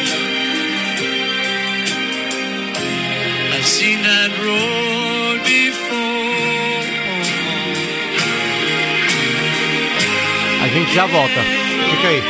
[10.88, 11.41] gente já volta.
[11.91, 12.23] Fica aí.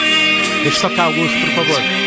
[0.63, 2.06] Deixa eu tocar, Augusto, por favor.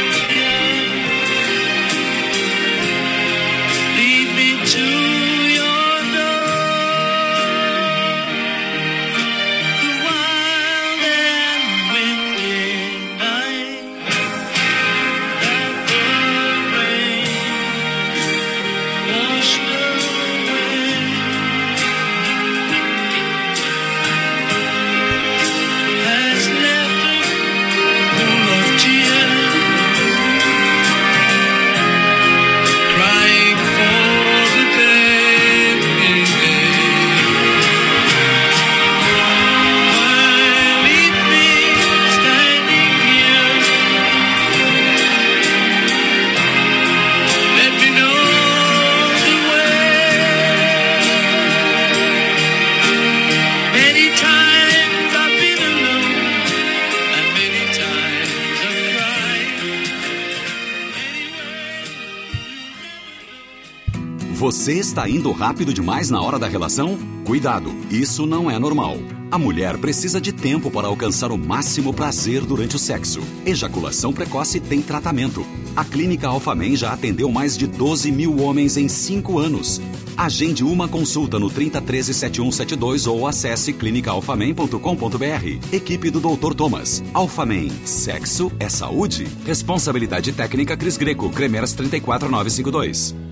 [64.90, 66.98] Está indo rápido demais na hora da relação?
[67.24, 68.98] Cuidado, isso não é normal.
[69.30, 73.20] A mulher precisa de tempo para alcançar o máximo prazer durante o sexo.
[73.46, 75.46] Ejaculação precoce tem tratamento.
[75.76, 79.80] A Clínica Alfamen já atendeu mais de 12 mil homens em 5 anos.
[80.16, 85.72] Agende uma consulta no 3013 7172 ou acesse clinicaalfamen.com.br.
[85.72, 86.52] Equipe do Dr.
[86.52, 87.00] Thomas.
[87.14, 87.70] Alfamen.
[87.84, 89.28] Sexo é saúde.
[89.46, 91.30] Responsabilidade técnica Cris Greco.
[91.30, 93.29] Cremers 34952.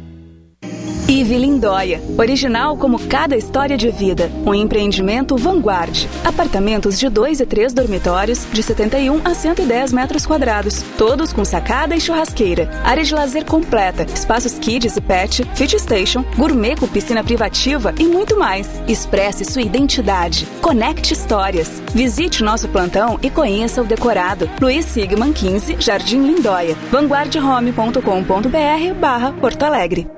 [1.10, 4.30] Ive Lindóia, original como cada história de vida.
[4.44, 6.06] Um empreendimento vanguard.
[6.22, 10.82] Apartamentos de 2 e 3 dormitórios, de 71 a 110 metros quadrados.
[10.98, 12.68] Todos com sacada e churrasqueira.
[12.84, 18.04] Área de lazer completa, espaços kids e pet, fit station, gourmet com piscina privativa e
[18.04, 18.68] muito mais.
[18.86, 20.46] Expresse sua identidade.
[20.60, 21.82] Conecte histórias.
[21.94, 24.46] Visite nosso plantão e conheça o decorado.
[24.60, 26.76] Luiz Sigman 15, Jardim Lindóia.
[26.90, 30.17] vanguardhome.com.br barra Porto Alegre.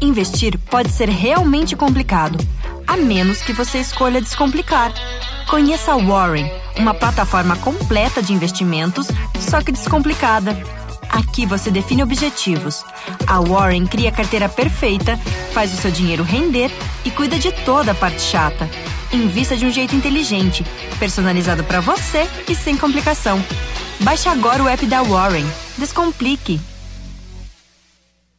[0.00, 2.38] Investir pode ser realmente complicado,
[2.86, 4.92] a menos que você escolha descomplicar.
[5.48, 9.08] Conheça a Warren, uma plataforma completa de investimentos,
[9.40, 10.56] só que descomplicada.
[11.08, 12.84] Aqui você define objetivos.
[13.26, 15.16] A Warren cria a carteira perfeita,
[15.52, 16.70] faz o seu dinheiro render
[17.04, 18.70] e cuida de toda a parte chata.
[19.12, 20.64] Invista de um jeito inteligente,
[20.98, 23.42] personalizado para você e sem complicação.
[24.00, 25.46] Baixe agora o app da Warren.
[25.76, 26.60] Descomplique.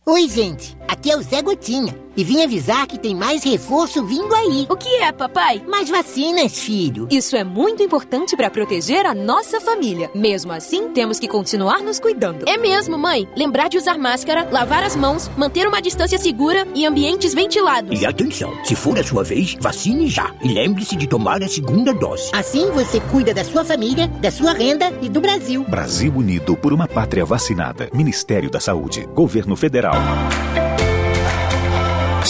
[0.06, 0.78] Oi, gente.
[0.88, 1.96] Aqui é o Zé Gotinha.
[2.20, 4.68] E vim avisar que tem mais reforço vindo aí.
[4.70, 5.64] O que é, papai?
[5.66, 7.08] Mais vacinas, filho.
[7.10, 10.12] Isso é muito importante para proteger a nossa família.
[10.14, 12.44] Mesmo assim, temos que continuar nos cuidando.
[12.46, 13.26] É mesmo, mãe.
[13.38, 18.02] Lembrar de usar máscara, lavar as mãos, manter uma distância segura e ambientes ventilados.
[18.02, 20.30] E atenção, se for a sua vez, vacine já.
[20.44, 22.32] E lembre-se de tomar a segunda dose.
[22.34, 25.64] Assim você cuida da sua família, da sua renda e do Brasil.
[25.70, 27.90] Brasil Unido por uma pátria vacinada.
[27.94, 29.08] Ministério da Saúde.
[29.16, 29.96] Governo Federal.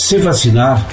[0.09, 0.83] Se vacinar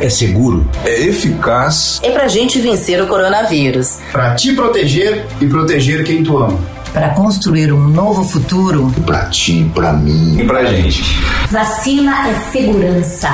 [0.00, 6.02] é seguro, é eficaz, é pra gente vencer o coronavírus, para te proteger e proteger
[6.02, 6.58] quem tu ama.
[6.92, 8.92] Para construir um novo futuro.
[9.06, 11.02] Pra ti, pra mim e pra gente.
[11.48, 13.30] Vacina é segurança.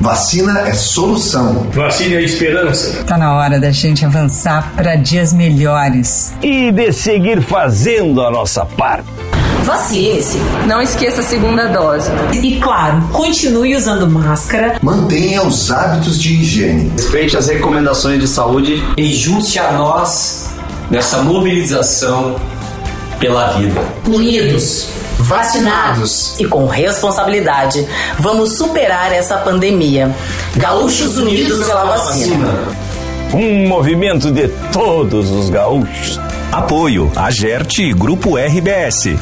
[0.00, 1.66] Vacina é solução.
[1.72, 3.02] Vacina é esperança.
[3.04, 6.32] Tá na hora da gente avançar para dias melhores.
[6.42, 9.08] E de seguir fazendo a nossa parte.
[9.64, 10.38] Vacine-se.
[10.66, 12.10] Não esqueça a segunda dose.
[12.32, 14.76] E claro, continue usando máscara.
[14.80, 16.92] Mantenha os hábitos de higiene.
[16.96, 18.82] Respeite as recomendações de saúde.
[18.96, 20.50] E junte a nós
[20.90, 22.36] nessa mobilização
[23.22, 23.80] pela vida.
[24.04, 24.88] Unidos.
[25.20, 27.86] Vacinados e com responsabilidade,
[28.18, 30.12] vamos superar essa pandemia.
[30.56, 32.48] Gaúchos Unidos pela vacina.
[33.32, 36.18] Um movimento de todos os gaúchos.
[36.50, 39.16] Apoio Agerte e Grupo RBS.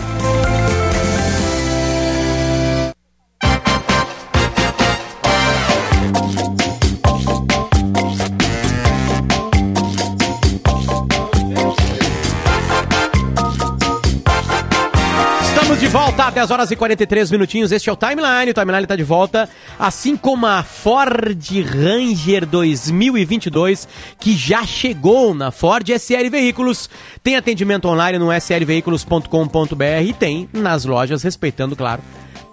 [16.30, 17.72] Lá, 10 horas e 43 minutinhos.
[17.72, 18.50] Este é o Timeline.
[18.50, 19.48] O Timeline tá de volta.
[19.78, 26.88] Assim como a Ford Ranger 2022, que já chegou na Ford SL Veículos.
[27.22, 32.02] Tem atendimento online no slveículos.com.br e tem nas lojas, respeitando, claro,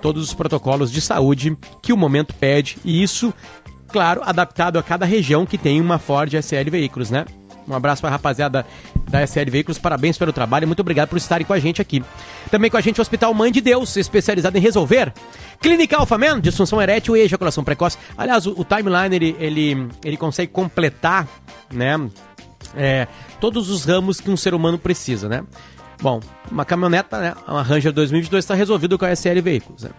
[0.02, 2.78] todos os protocolos de saúde que o momento pede.
[2.84, 3.34] E isso,
[3.88, 7.26] claro, adaptado a cada região que tem uma Ford SL Veículos, né?
[7.68, 8.66] Um abraço para a rapaziada
[9.10, 12.04] da SL Veículos, parabéns pelo trabalho e muito obrigado por estarem com a gente aqui.
[12.50, 15.14] Também com a gente o Hospital Mãe de Deus, especializado em resolver.
[15.62, 17.98] Clínica Alfaman, disfunção erétil e ejaculação precoce.
[18.18, 21.28] Aliás, o, o timeline ele, ele, ele consegue completar,
[21.72, 22.00] né,
[22.76, 23.08] é,
[23.40, 25.44] todos os ramos que um ser humano precisa, né?
[26.02, 26.20] Bom,
[26.52, 29.84] uma caminhoneta, né, uma Ranger 2022 está resolvido com a SL Veículos.
[29.84, 29.90] Né?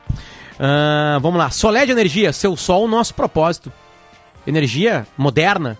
[0.58, 3.72] Uh, vamos lá, Soled Energia, seu sol, nosso propósito.
[4.46, 5.76] Energia moderna,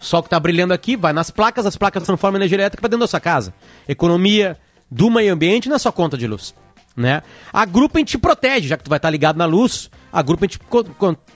[0.00, 3.04] sol que está brilhando aqui, vai nas placas, as placas transformam energia elétrica para dentro
[3.04, 3.52] da sua casa.
[3.86, 4.56] Economia
[4.90, 6.54] do meio ambiente na sua conta de luz.
[6.96, 7.22] Né?
[7.52, 10.48] A Gruppen te protege, já que tu vai estar tá ligado na luz, a Gruppen
[10.48, 10.58] te,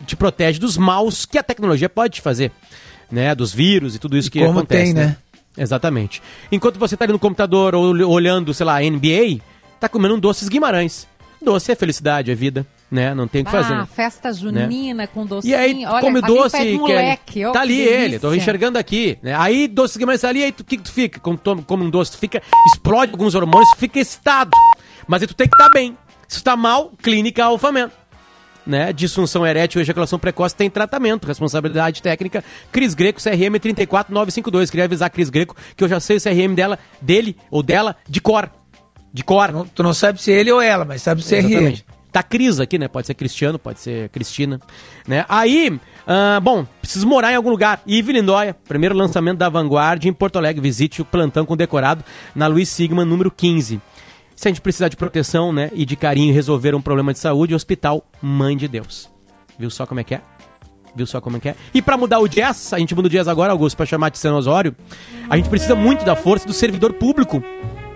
[0.06, 2.50] te protege dos maus que a tecnologia pode te fazer.
[3.12, 3.34] Né?
[3.34, 4.84] Dos vírus e tudo isso e que como acontece.
[4.86, 5.06] tem, né?
[5.06, 5.16] né?
[5.56, 6.20] Exatamente.
[6.50, 9.40] Enquanto você está ali no computador ou olhando, sei lá, NBA,
[9.78, 11.06] tá comendo um doces Guimarães.
[11.40, 13.14] Doce é felicidade, é vida, né?
[13.14, 13.74] Não tem o que ah, fazer.
[13.74, 15.06] Ah, festa junina né?
[15.06, 15.50] com docinho.
[15.50, 17.98] E aí, Olha, come tá doce, ali que moleque, é, oh, tá ali delícia.
[17.98, 19.18] ele, tô enxergando aqui.
[19.22, 19.34] Né?
[19.36, 21.18] Aí, doce Guimarães tá ali, aí o que, que tu fica?
[21.18, 24.52] Quando tu come um doce, tu fica, explode alguns hormônios, tu fica excitado.
[25.06, 25.96] Mas aí tu tem que estar tá bem.
[26.28, 27.92] Se tu tá mal, clínica alfamento.
[28.66, 28.92] Né?
[28.92, 31.26] Disfunção erétil e ejaculação precoce tem tratamento.
[31.26, 32.42] Responsabilidade técnica.
[32.72, 34.70] Cris Greco, CRM 34952.
[34.70, 37.96] Queria avisar a Cris Greco que eu já sei o CRM dela, dele ou dela
[38.08, 38.48] de cor.
[39.12, 39.52] De cor.
[39.52, 41.50] Não, tu não sabe se é ele ou ela, mas sabe o CRM.
[41.50, 41.93] Exatamente.
[42.14, 42.86] Tá Cris aqui, né?
[42.86, 44.60] Pode ser Cristiano, pode ser Cristina.
[45.04, 45.26] Né?
[45.28, 47.82] Aí, uh, bom, preciso morar em algum lugar.
[47.84, 50.62] Ive Lindóia, primeiro lançamento da Vanguard em Porto Alegre.
[50.62, 53.80] Visite o plantão com decorado na Luiz Sigma, número 15.
[54.36, 57.18] Se a gente precisar de proteção, né, e de carinho e resolver um problema de
[57.18, 59.10] saúde, Hospital Mãe de Deus.
[59.58, 60.20] Viu só como é que é?
[60.94, 61.56] Viu só como é que é?
[61.74, 64.14] E para mudar o jazz, a gente muda o jazz agora, Augusto, para chamar de
[64.14, 64.76] Tiziano Osório,
[65.28, 67.42] a gente precisa muito da força do servidor público,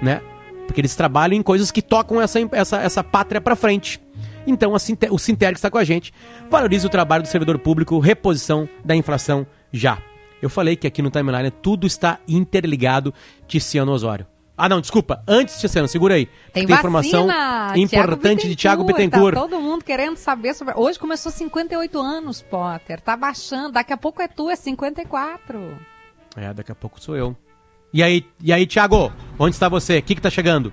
[0.02, 0.20] né?
[0.66, 4.07] Porque eles trabalham em coisas que tocam essa, essa, essa pátria para frente.
[4.48, 6.12] Então o Sinterg está com a gente.
[6.50, 9.98] Valorize o trabalho do servidor público, reposição da inflação já.
[10.40, 13.12] Eu falei que aqui no Timeline tudo está interligado,
[13.46, 14.26] Tiziano Osório.
[14.56, 15.22] Ah, não, desculpa.
[15.26, 16.26] Antes, Tiziano, segura aí.
[16.52, 17.28] Tem, tem informação
[17.76, 19.34] importante de Thiago Bittencourt.
[19.34, 20.74] Tá todo mundo querendo saber sobre.
[20.76, 23.00] Hoje começou 58 anos, Potter.
[23.00, 23.72] Tá baixando.
[23.72, 25.78] Daqui a pouco é tu, é 54.
[26.36, 27.36] É, daqui a pouco sou eu.
[27.92, 29.98] E aí, e aí Thiago, onde está você?
[29.98, 30.72] O que, que tá chegando?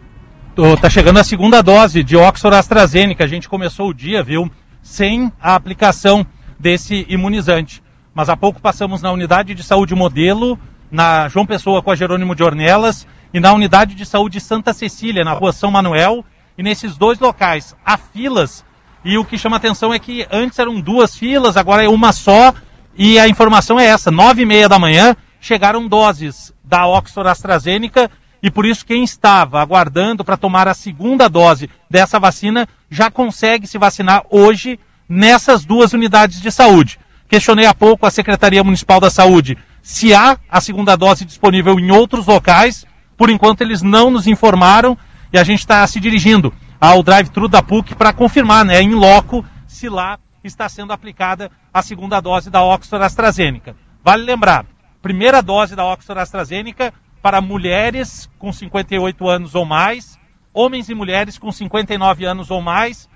[0.79, 3.25] Tá chegando a segunda dose de Oxford AstraZeneca.
[3.25, 4.49] A gente começou o dia, viu,
[4.81, 6.25] sem a aplicação
[6.57, 7.83] desse imunizante.
[8.13, 10.57] Mas há pouco passamos na unidade de saúde modelo,
[10.89, 15.25] na João Pessoa com a Jerônimo de Ornelas e na unidade de saúde Santa Cecília,
[15.25, 16.23] na rua São Manuel.
[16.57, 18.63] E nesses dois locais há filas.
[19.03, 22.53] E o que chama atenção é que antes eram duas filas, agora é uma só.
[22.97, 28.09] E a informação é essa: nove e meia da manhã chegaram doses da Oxford AstraZeneca.
[28.45, 33.65] E por isso quem estava aguardando para tomar a segunda dose dessa vacina já consegue
[33.65, 34.79] se vacinar hoje
[35.09, 36.99] nessas duas unidades de saúde.
[37.27, 41.91] Questionei há pouco a Secretaria Municipal da Saúde se há a segunda dose disponível em
[41.91, 42.85] outros locais
[43.17, 44.97] por enquanto, eles não nos informaram
[45.31, 49.45] e a gente está se dirigindo ao drive-thru da PUC para confirmar, né, em loco,
[49.67, 53.75] se lá está sendo aplicada a segunda dose da Oxford AstraZeneca.
[54.03, 54.65] Vale lembrar,
[55.01, 56.93] primeira dose da Oxford AstraZeneca
[57.25, 60.15] para mulheres com 58 anos ou mais,
[60.53, 63.09] homens e mulheres com 59 anos ou mais,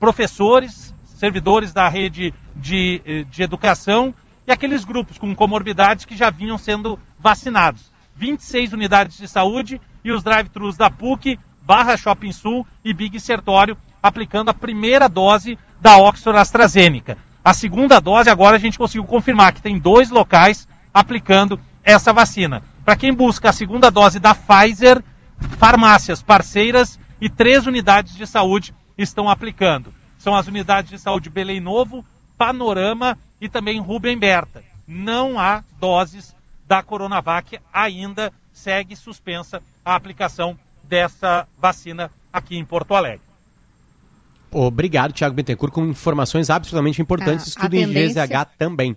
[0.00, 4.12] professores, servidores da rede de, eh, de educação
[4.48, 7.92] e aqueles grupos com comorbidades que já vinham sendo vacinados.
[8.16, 13.78] 26 unidades de saúde e os drive-thrus da PUC, Barra Shopping Sul e Big Sertório,
[14.02, 17.16] aplicando a primeira dose da Oxford AstraZeneca.
[17.44, 22.71] A segunda dose, agora a gente conseguiu confirmar que tem dois locais aplicando essa vacina.
[22.84, 25.02] Para quem busca a segunda dose da Pfizer,
[25.58, 29.92] farmácias parceiras e três unidades de saúde estão aplicando.
[30.18, 32.04] São as unidades de saúde Belém Novo,
[32.36, 34.62] Panorama e também Rubem Berta.
[34.86, 36.34] Não há doses
[36.66, 43.32] da Coronavac ainda segue suspensa a aplicação dessa vacina aqui em Porto Alegre.
[44.50, 47.46] Obrigado, Tiago Bentencourt, com informações absolutamente importantes.
[47.46, 48.24] Ah, Estudo tendência...
[48.24, 48.96] em GZH também.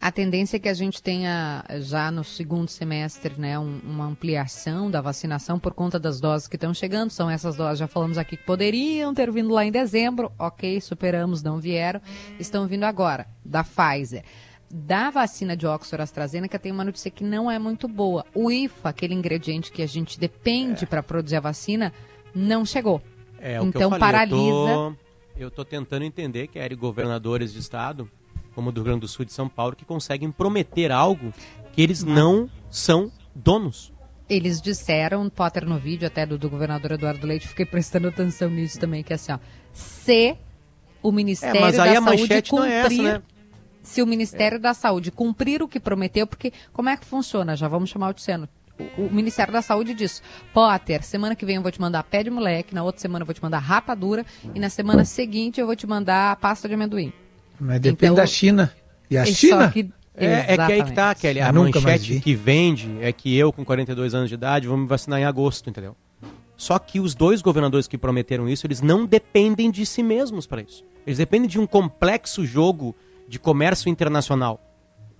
[0.00, 4.90] A tendência é que a gente tenha já no segundo semestre né, um, uma ampliação
[4.90, 7.10] da vacinação por conta das doses que estão chegando.
[7.10, 10.32] São essas doses, já falamos aqui, que poderiam ter vindo lá em dezembro.
[10.38, 12.00] Ok, superamos, não vieram.
[12.38, 14.24] Estão vindo agora, da Pfizer
[14.72, 18.24] da vacina de Oxford AstraZeneca tem uma notícia que não é muito boa.
[18.32, 20.86] O IFA, aquele ingrediente que a gente depende é.
[20.86, 21.92] para produzir a vacina,
[22.32, 23.02] não chegou.
[23.40, 24.36] É, o que então eu falei, paralisa.
[24.36, 24.96] Eu tô,
[25.36, 28.08] eu tô tentando entender que é governadores de estado,
[28.54, 31.32] como do Rio Grande do Sul e de São Paulo, que conseguem prometer algo
[31.72, 33.92] que eles não são donos.
[34.28, 38.78] Eles disseram, Potter no vídeo até do, do governador Eduardo Leite, fiquei prestando atenção nisso
[38.78, 39.38] também, que é assim, ó,
[39.72, 40.36] se
[41.02, 43.22] o Ministério É, mas aí da a Saúde cumprir, é essa, né?
[43.82, 47.56] se o Ministério da Saúde cumprir o que prometeu, porque como é que funciona?
[47.56, 48.48] Já vamos chamar o Luciano.
[48.96, 50.22] O, o Ministério da Saúde diz,
[50.54, 53.26] Potter, semana que vem eu vou te mandar pé de moleque, na outra semana eu
[53.26, 54.24] vou te mandar rapadura,
[54.54, 57.12] e na semana seguinte eu vou te mandar pasta de amendoim.
[57.60, 58.72] Mas depende Então, da China.
[59.10, 59.70] E a é China?
[59.70, 61.14] que- É, é que aí que tá.
[61.14, 61.40] Kelly.
[61.40, 64.86] A Nunca manchete que vende é que eu, com 42 anos de idade, vou me
[64.86, 65.96] vacinar em agosto, entendeu?
[66.56, 70.60] Só que os dois governadores que prometeram isso, eles não dependem de si mesmos para
[70.60, 70.84] isso.
[71.06, 72.94] Eles dependem de um complexo jogo
[73.26, 74.60] de comércio internacional.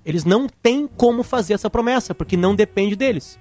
[0.05, 3.39] Eles não têm como fazer essa promessa, porque não depende deles.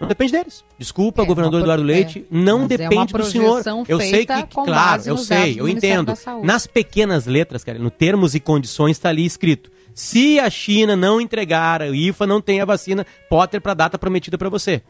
[0.00, 0.64] Não depende deles.
[0.78, 3.62] Desculpa, É, governador Eduardo Leite, é, não mas é depende uma do senhor.
[3.88, 6.12] Eu sei que, claro, eu sei, eu entendo.
[6.42, 11.20] Nas pequenas letras, cara, no termos e condições está ali escrito: se a China não
[11.20, 14.82] entregar, o IFA não tem a vacina Potter para a data prometida para você.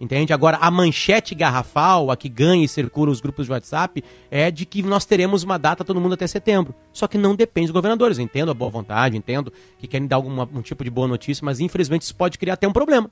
[0.00, 0.32] Entende?
[0.32, 4.02] Agora, a manchete garrafal, a que ganha e circula os grupos de WhatsApp,
[4.32, 6.74] é de que nós teremos uma data todo mundo até setembro.
[6.92, 8.18] Só que não depende dos governadores.
[8.18, 11.44] Eu entendo a boa vontade, entendo que querem dar algum um tipo de boa notícia,
[11.44, 13.08] mas infelizmente isso pode criar até um problema.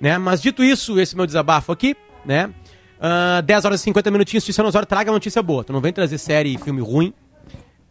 [0.00, 0.18] Né?
[0.18, 2.52] Mas dito isso, esse meu desabafo aqui, né?
[3.00, 5.62] Ah, 10 horas e 50 minutinhos, Tiziano Osório, traga notícia boa.
[5.64, 7.12] Tu não vem trazer série e filme ruim,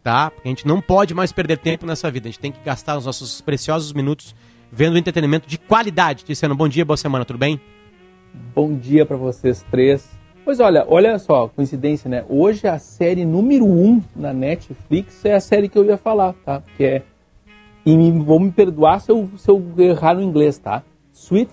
[0.02, 0.30] tá?
[0.30, 2.28] Porque a gente não pode mais perder tempo nessa vida.
[2.28, 4.34] A gente tem que gastar os nossos preciosos minutos
[4.70, 6.24] vendo entretenimento de qualidade.
[6.24, 7.60] Tiziano, bom dia, boa semana, tudo bem?
[8.54, 10.08] Bom dia para vocês três.
[10.44, 12.24] Pois olha, olha só, coincidência, né?
[12.28, 16.62] Hoje a série número um na Netflix é a série que eu ia falar, tá?
[16.76, 17.02] Que é.
[17.84, 20.82] E vou me perdoar se eu, se eu errar no inglês, tá?
[21.12, 21.50] Sweet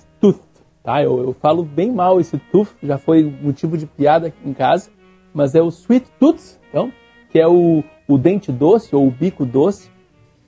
[0.84, 1.02] tá?
[1.02, 4.92] Eu, eu falo bem mal esse tooth, já foi motivo de piada aqui em casa,
[5.34, 6.92] mas é o Sweet Tooth, então,
[7.32, 9.92] que é o, o dente doce ou o bico doce.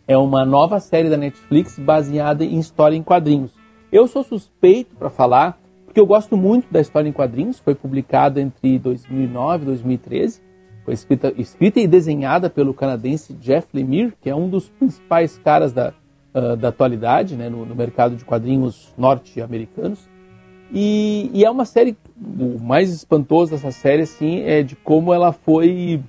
[0.08, 3.54] É uma nova série da Netflix baseada em história em quadrinhos.
[3.92, 7.58] Eu sou suspeito para falar, porque eu gosto muito da história em quadrinhos.
[7.58, 10.42] Foi publicada entre 2009 e 2013.
[10.84, 15.74] Foi escrita, escrita e desenhada pelo canadense Jeff Lemire, que é um dos principais caras
[15.74, 15.94] da,
[16.36, 20.08] uh, da atualidade né, no, no mercado de quadrinhos norte-americanos.
[20.72, 25.32] E, e, é uma série, o mais espantoso dessa série, assim, é de como ela
[25.32, 26.02] foi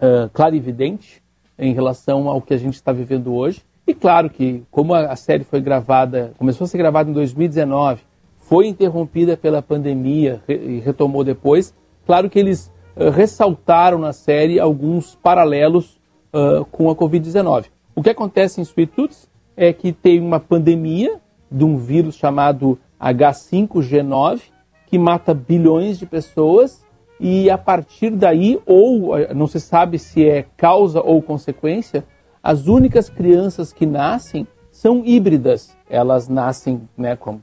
[0.00, 1.22] uh, clarividente
[1.58, 3.62] em relação ao que a gente está vivendo hoje.
[3.86, 8.02] E claro que, como a, série foi gravada, começou a ser gravada em 2019,
[8.36, 11.74] foi interrompida pela pandemia e retomou depois,
[12.04, 16.00] claro que eles uh, ressaltaram na série alguns paralelos
[16.32, 17.66] uh, com a Covid-19.
[17.94, 21.20] O que acontece em Sweet Tooth é que tem uma pandemia
[21.50, 24.40] de um vírus chamado H5G9
[24.86, 26.84] que mata bilhões de pessoas
[27.18, 32.04] e a partir daí, ou não se sabe se é causa ou consequência,
[32.42, 35.76] as únicas crianças que nascem são híbridas.
[35.88, 37.40] Elas nascem né, com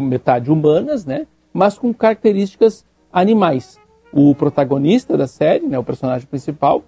[0.00, 3.78] metade humanas, né, mas com características animais.
[4.12, 6.82] O protagonista da série, né, o personagem principal,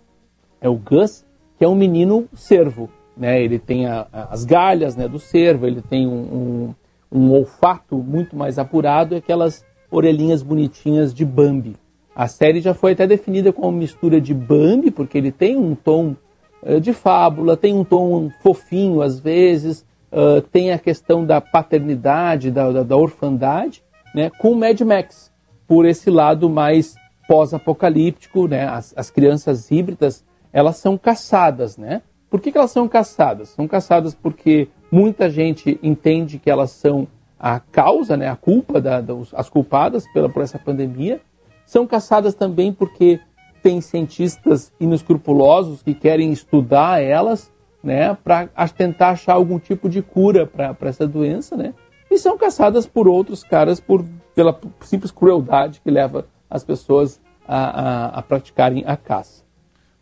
[0.61, 1.25] é o Gus,
[1.57, 2.91] que é um menino cervo.
[3.17, 6.75] Né, ele tem a, as galhas né, do cervo, ele tem um, um,
[7.11, 11.77] um olfato muito mais apurado e aquelas orelhinhas bonitinhas de Bambi.
[12.15, 16.17] A série já foi até definida como mistura de Bambi, porque ele tem um tom
[16.63, 22.51] uh, de fábula, tem um tom fofinho às vezes, uh, tem a questão da paternidade,
[22.51, 23.83] da, da, da orfandade,
[24.15, 25.31] né, com Mad Max,
[25.69, 26.97] por esse lado mais
[27.29, 32.01] pós-apocalíptico, né, as, as, crianças híbridas, elas são caçadas, né?
[32.31, 33.51] Por que, que elas são caçadas?
[33.51, 37.09] São caçadas porque muita gente entende que elas são
[37.39, 41.21] a causa, né, a culpa, da, das, as culpadas pela, por essa pandemia,
[41.67, 43.21] são caçadas também porque
[43.63, 50.47] tem cientistas inescrupulosos que querem estudar elas, né, para tentar achar algum tipo de cura
[50.47, 51.75] para essa doença, né?
[52.11, 57.57] E são caçadas por outros caras por pela simples crueldade que leva as pessoas a,
[57.57, 59.43] a, a praticarem a caça.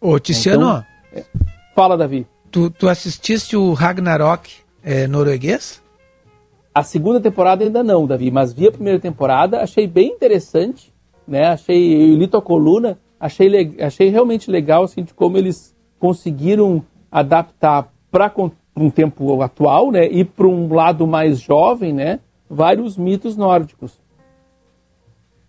[0.00, 1.24] Ô, Tiziano, então,
[1.74, 2.26] fala, Davi.
[2.50, 5.82] Tu, tu assististe o Ragnarok é, norueguês?
[6.74, 10.94] A segunda temporada ainda não, Davi, mas vi a primeira temporada, achei bem interessante
[11.26, 11.46] né?
[11.46, 17.90] Achei, eu li tua coluna, achei, achei realmente legal assim, de como eles conseguiram adaptar
[18.10, 18.32] para
[18.76, 20.06] um tempo atual, né?
[20.06, 22.20] E para um lado mais jovem, né?
[22.48, 23.98] Vários mitos nórdicos.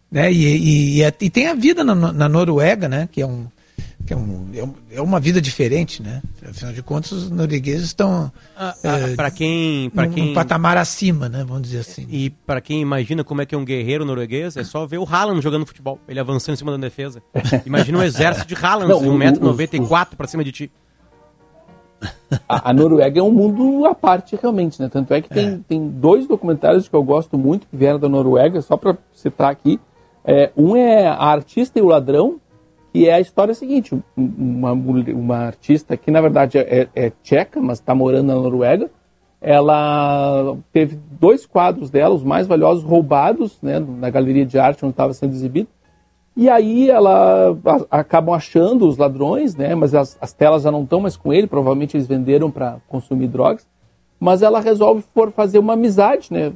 [0.10, 0.32] Né?
[0.32, 3.10] E, e, e, e tem a vida na, na, Noruega, né?
[3.12, 3.48] Que é um
[4.06, 6.22] que é, um, é, um, é, uma vida diferente, né?
[6.48, 11.28] Afinal de contas, os noruegueses estão ah, é, para quem, para quem um patamar acima,
[11.28, 11.44] né?
[11.46, 12.06] Vamos dizer assim.
[12.10, 15.04] E para quem imagina como é que é um guerreiro norueguês, é só ver o
[15.04, 17.22] Haaland jogando futebol, ele avançando em cima da defesa.
[17.66, 20.72] Imagina um exército de Haaland, de 1,94m para cima de ti.
[22.48, 24.90] A, a, Noruega é um mundo à parte, realmente, né?
[24.92, 25.60] Tanto é que tem, é.
[25.68, 29.80] tem dois documentários que eu gosto muito que vieram da Noruega, só para citar aqui.
[30.24, 32.40] É, um é A Artista e o Ladrão,
[32.96, 37.80] e é a história seguinte: uma, uma artista que na verdade é, é tcheca, mas
[37.80, 38.90] está morando na Noruega,
[39.42, 44.94] ela teve dois quadros dela, os mais valiosos, roubados né, na galeria de arte onde
[44.94, 45.68] estava sendo exibido.
[46.38, 50.84] E aí ela a, acabam achando os ladrões, né, mas as, as telas já não
[50.84, 53.68] estão mais com ele, provavelmente eles venderam para consumir drogas.
[54.18, 56.54] Mas ela resolve for fazer uma amizade né,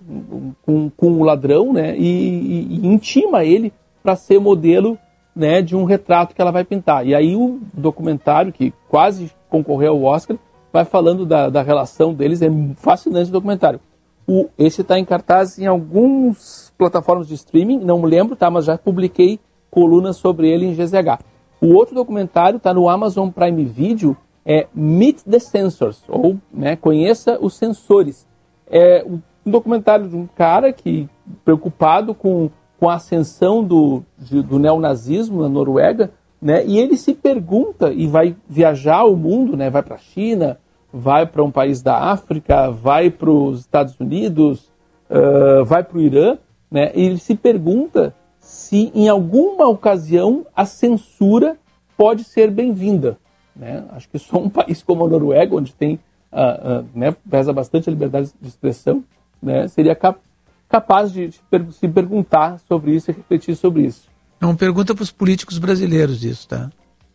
[0.62, 4.98] com, com o ladrão né, e, e, e intima ele para ser modelo
[5.40, 7.08] né, de um retrato que ela vai pintar.
[7.08, 10.38] E aí o documentário, que quase concorreu ao Oscar,
[10.72, 12.42] vai falando da, da relação deles.
[12.42, 13.80] É fascinante o documentário.
[14.28, 18.66] O, esse está em cartaz em algumas plataformas de streaming, não me lembro, tá, mas
[18.66, 19.40] já publiquei
[19.72, 21.24] colunas sobre ele em GZH.
[21.62, 24.16] O outro documentário está no Amazon Prime Video,
[24.46, 28.28] é Meet the Sensors, ou né, Conheça os Sensores.
[28.70, 31.10] É um documentário de um cara que,
[31.44, 32.50] preocupado com
[32.80, 36.12] com a ascensão do, de, do neonazismo na Noruega,
[36.42, 36.66] né?
[36.66, 39.70] E ele se pergunta e vai viajar o mundo, né?
[39.70, 40.58] Vai para a China,
[40.92, 44.72] vai para um país da África, vai para os Estados Unidos,
[45.10, 46.38] uh, vai para o Irã,
[46.72, 46.92] né?
[46.96, 51.58] E ele se pergunta se em alguma ocasião a censura
[51.98, 53.18] pode ser bem-vinda,
[53.54, 53.84] né?
[53.92, 56.00] Acho que só um país como a Noruega, onde tem
[56.32, 59.04] uh, uh, né, pesa bastante a liberdade de expressão,
[59.44, 59.68] né?
[59.68, 60.29] Seria capaz
[60.70, 61.32] capaz de
[61.72, 64.08] se perguntar sobre isso e refletir sobre isso.
[64.40, 66.70] Não pergunta para os políticos brasileiros isso, tá?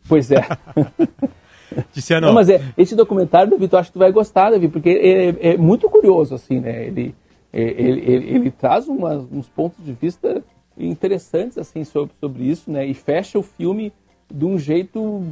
[0.06, 0.46] Pois é.
[1.92, 2.26] Diciano.
[2.26, 5.52] Não, mas é, esse documentário, David, eu acho que tu vai gostar, David, porque é,
[5.52, 6.86] é muito curioso, assim, né?
[6.86, 7.14] Ele,
[7.52, 10.42] é, ele, ele, ele traz uma, uns pontos de vista
[10.76, 12.86] interessantes, assim, sobre, sobre isso, né?
[12.86, 13.92] E fecha o filme
[14.32, 15.24] de um jeito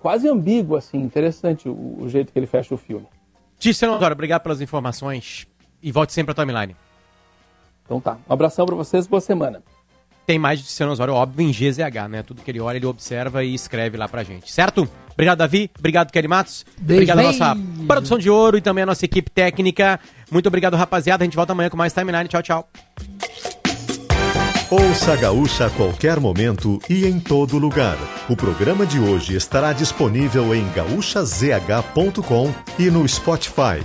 [0.00, 3.06] quase ambíguo, assim, interessante o, o jeito que ele fecha o filme.
[3.58, 5.46] Tiziano Adoro, obrigado pelas informações
[5.82, 6.76] e volte sempre à timeline.
[7.90, 8.18] Então tá.
[8.28, 9.64] Um abração para vocês, boa semana.
[10.24, 12.22] Tem mais de Luciano Osório, óbvio, em GZH, né?
[12.22, 14.88] Tudo que ele olha, ele observa e escreve lá pra gente, certo?
[15.12, 15.68] Obrigado, Davi.
[15.76, 16.64] Obrigado, Kelly Matos.
[16.78, 17.56] Beijo, obrigado à nossa
[17.88, 19.98] produção de ouro e também à nossa equipe técnica.
[20.30, 21.24] Muito obrigado, rapaziada.
[21.24, 22.28] A gente volta amanhã com mais Timeline.
[22.28, 22.68] Tchau, tchau.
[24.70, 27.96] Ouça a Gaúcha a qualquer momento e em todo lugar.
[28.28, 33.82] O programa de hoje estará disponível em gaúchazh.com e no Spotify.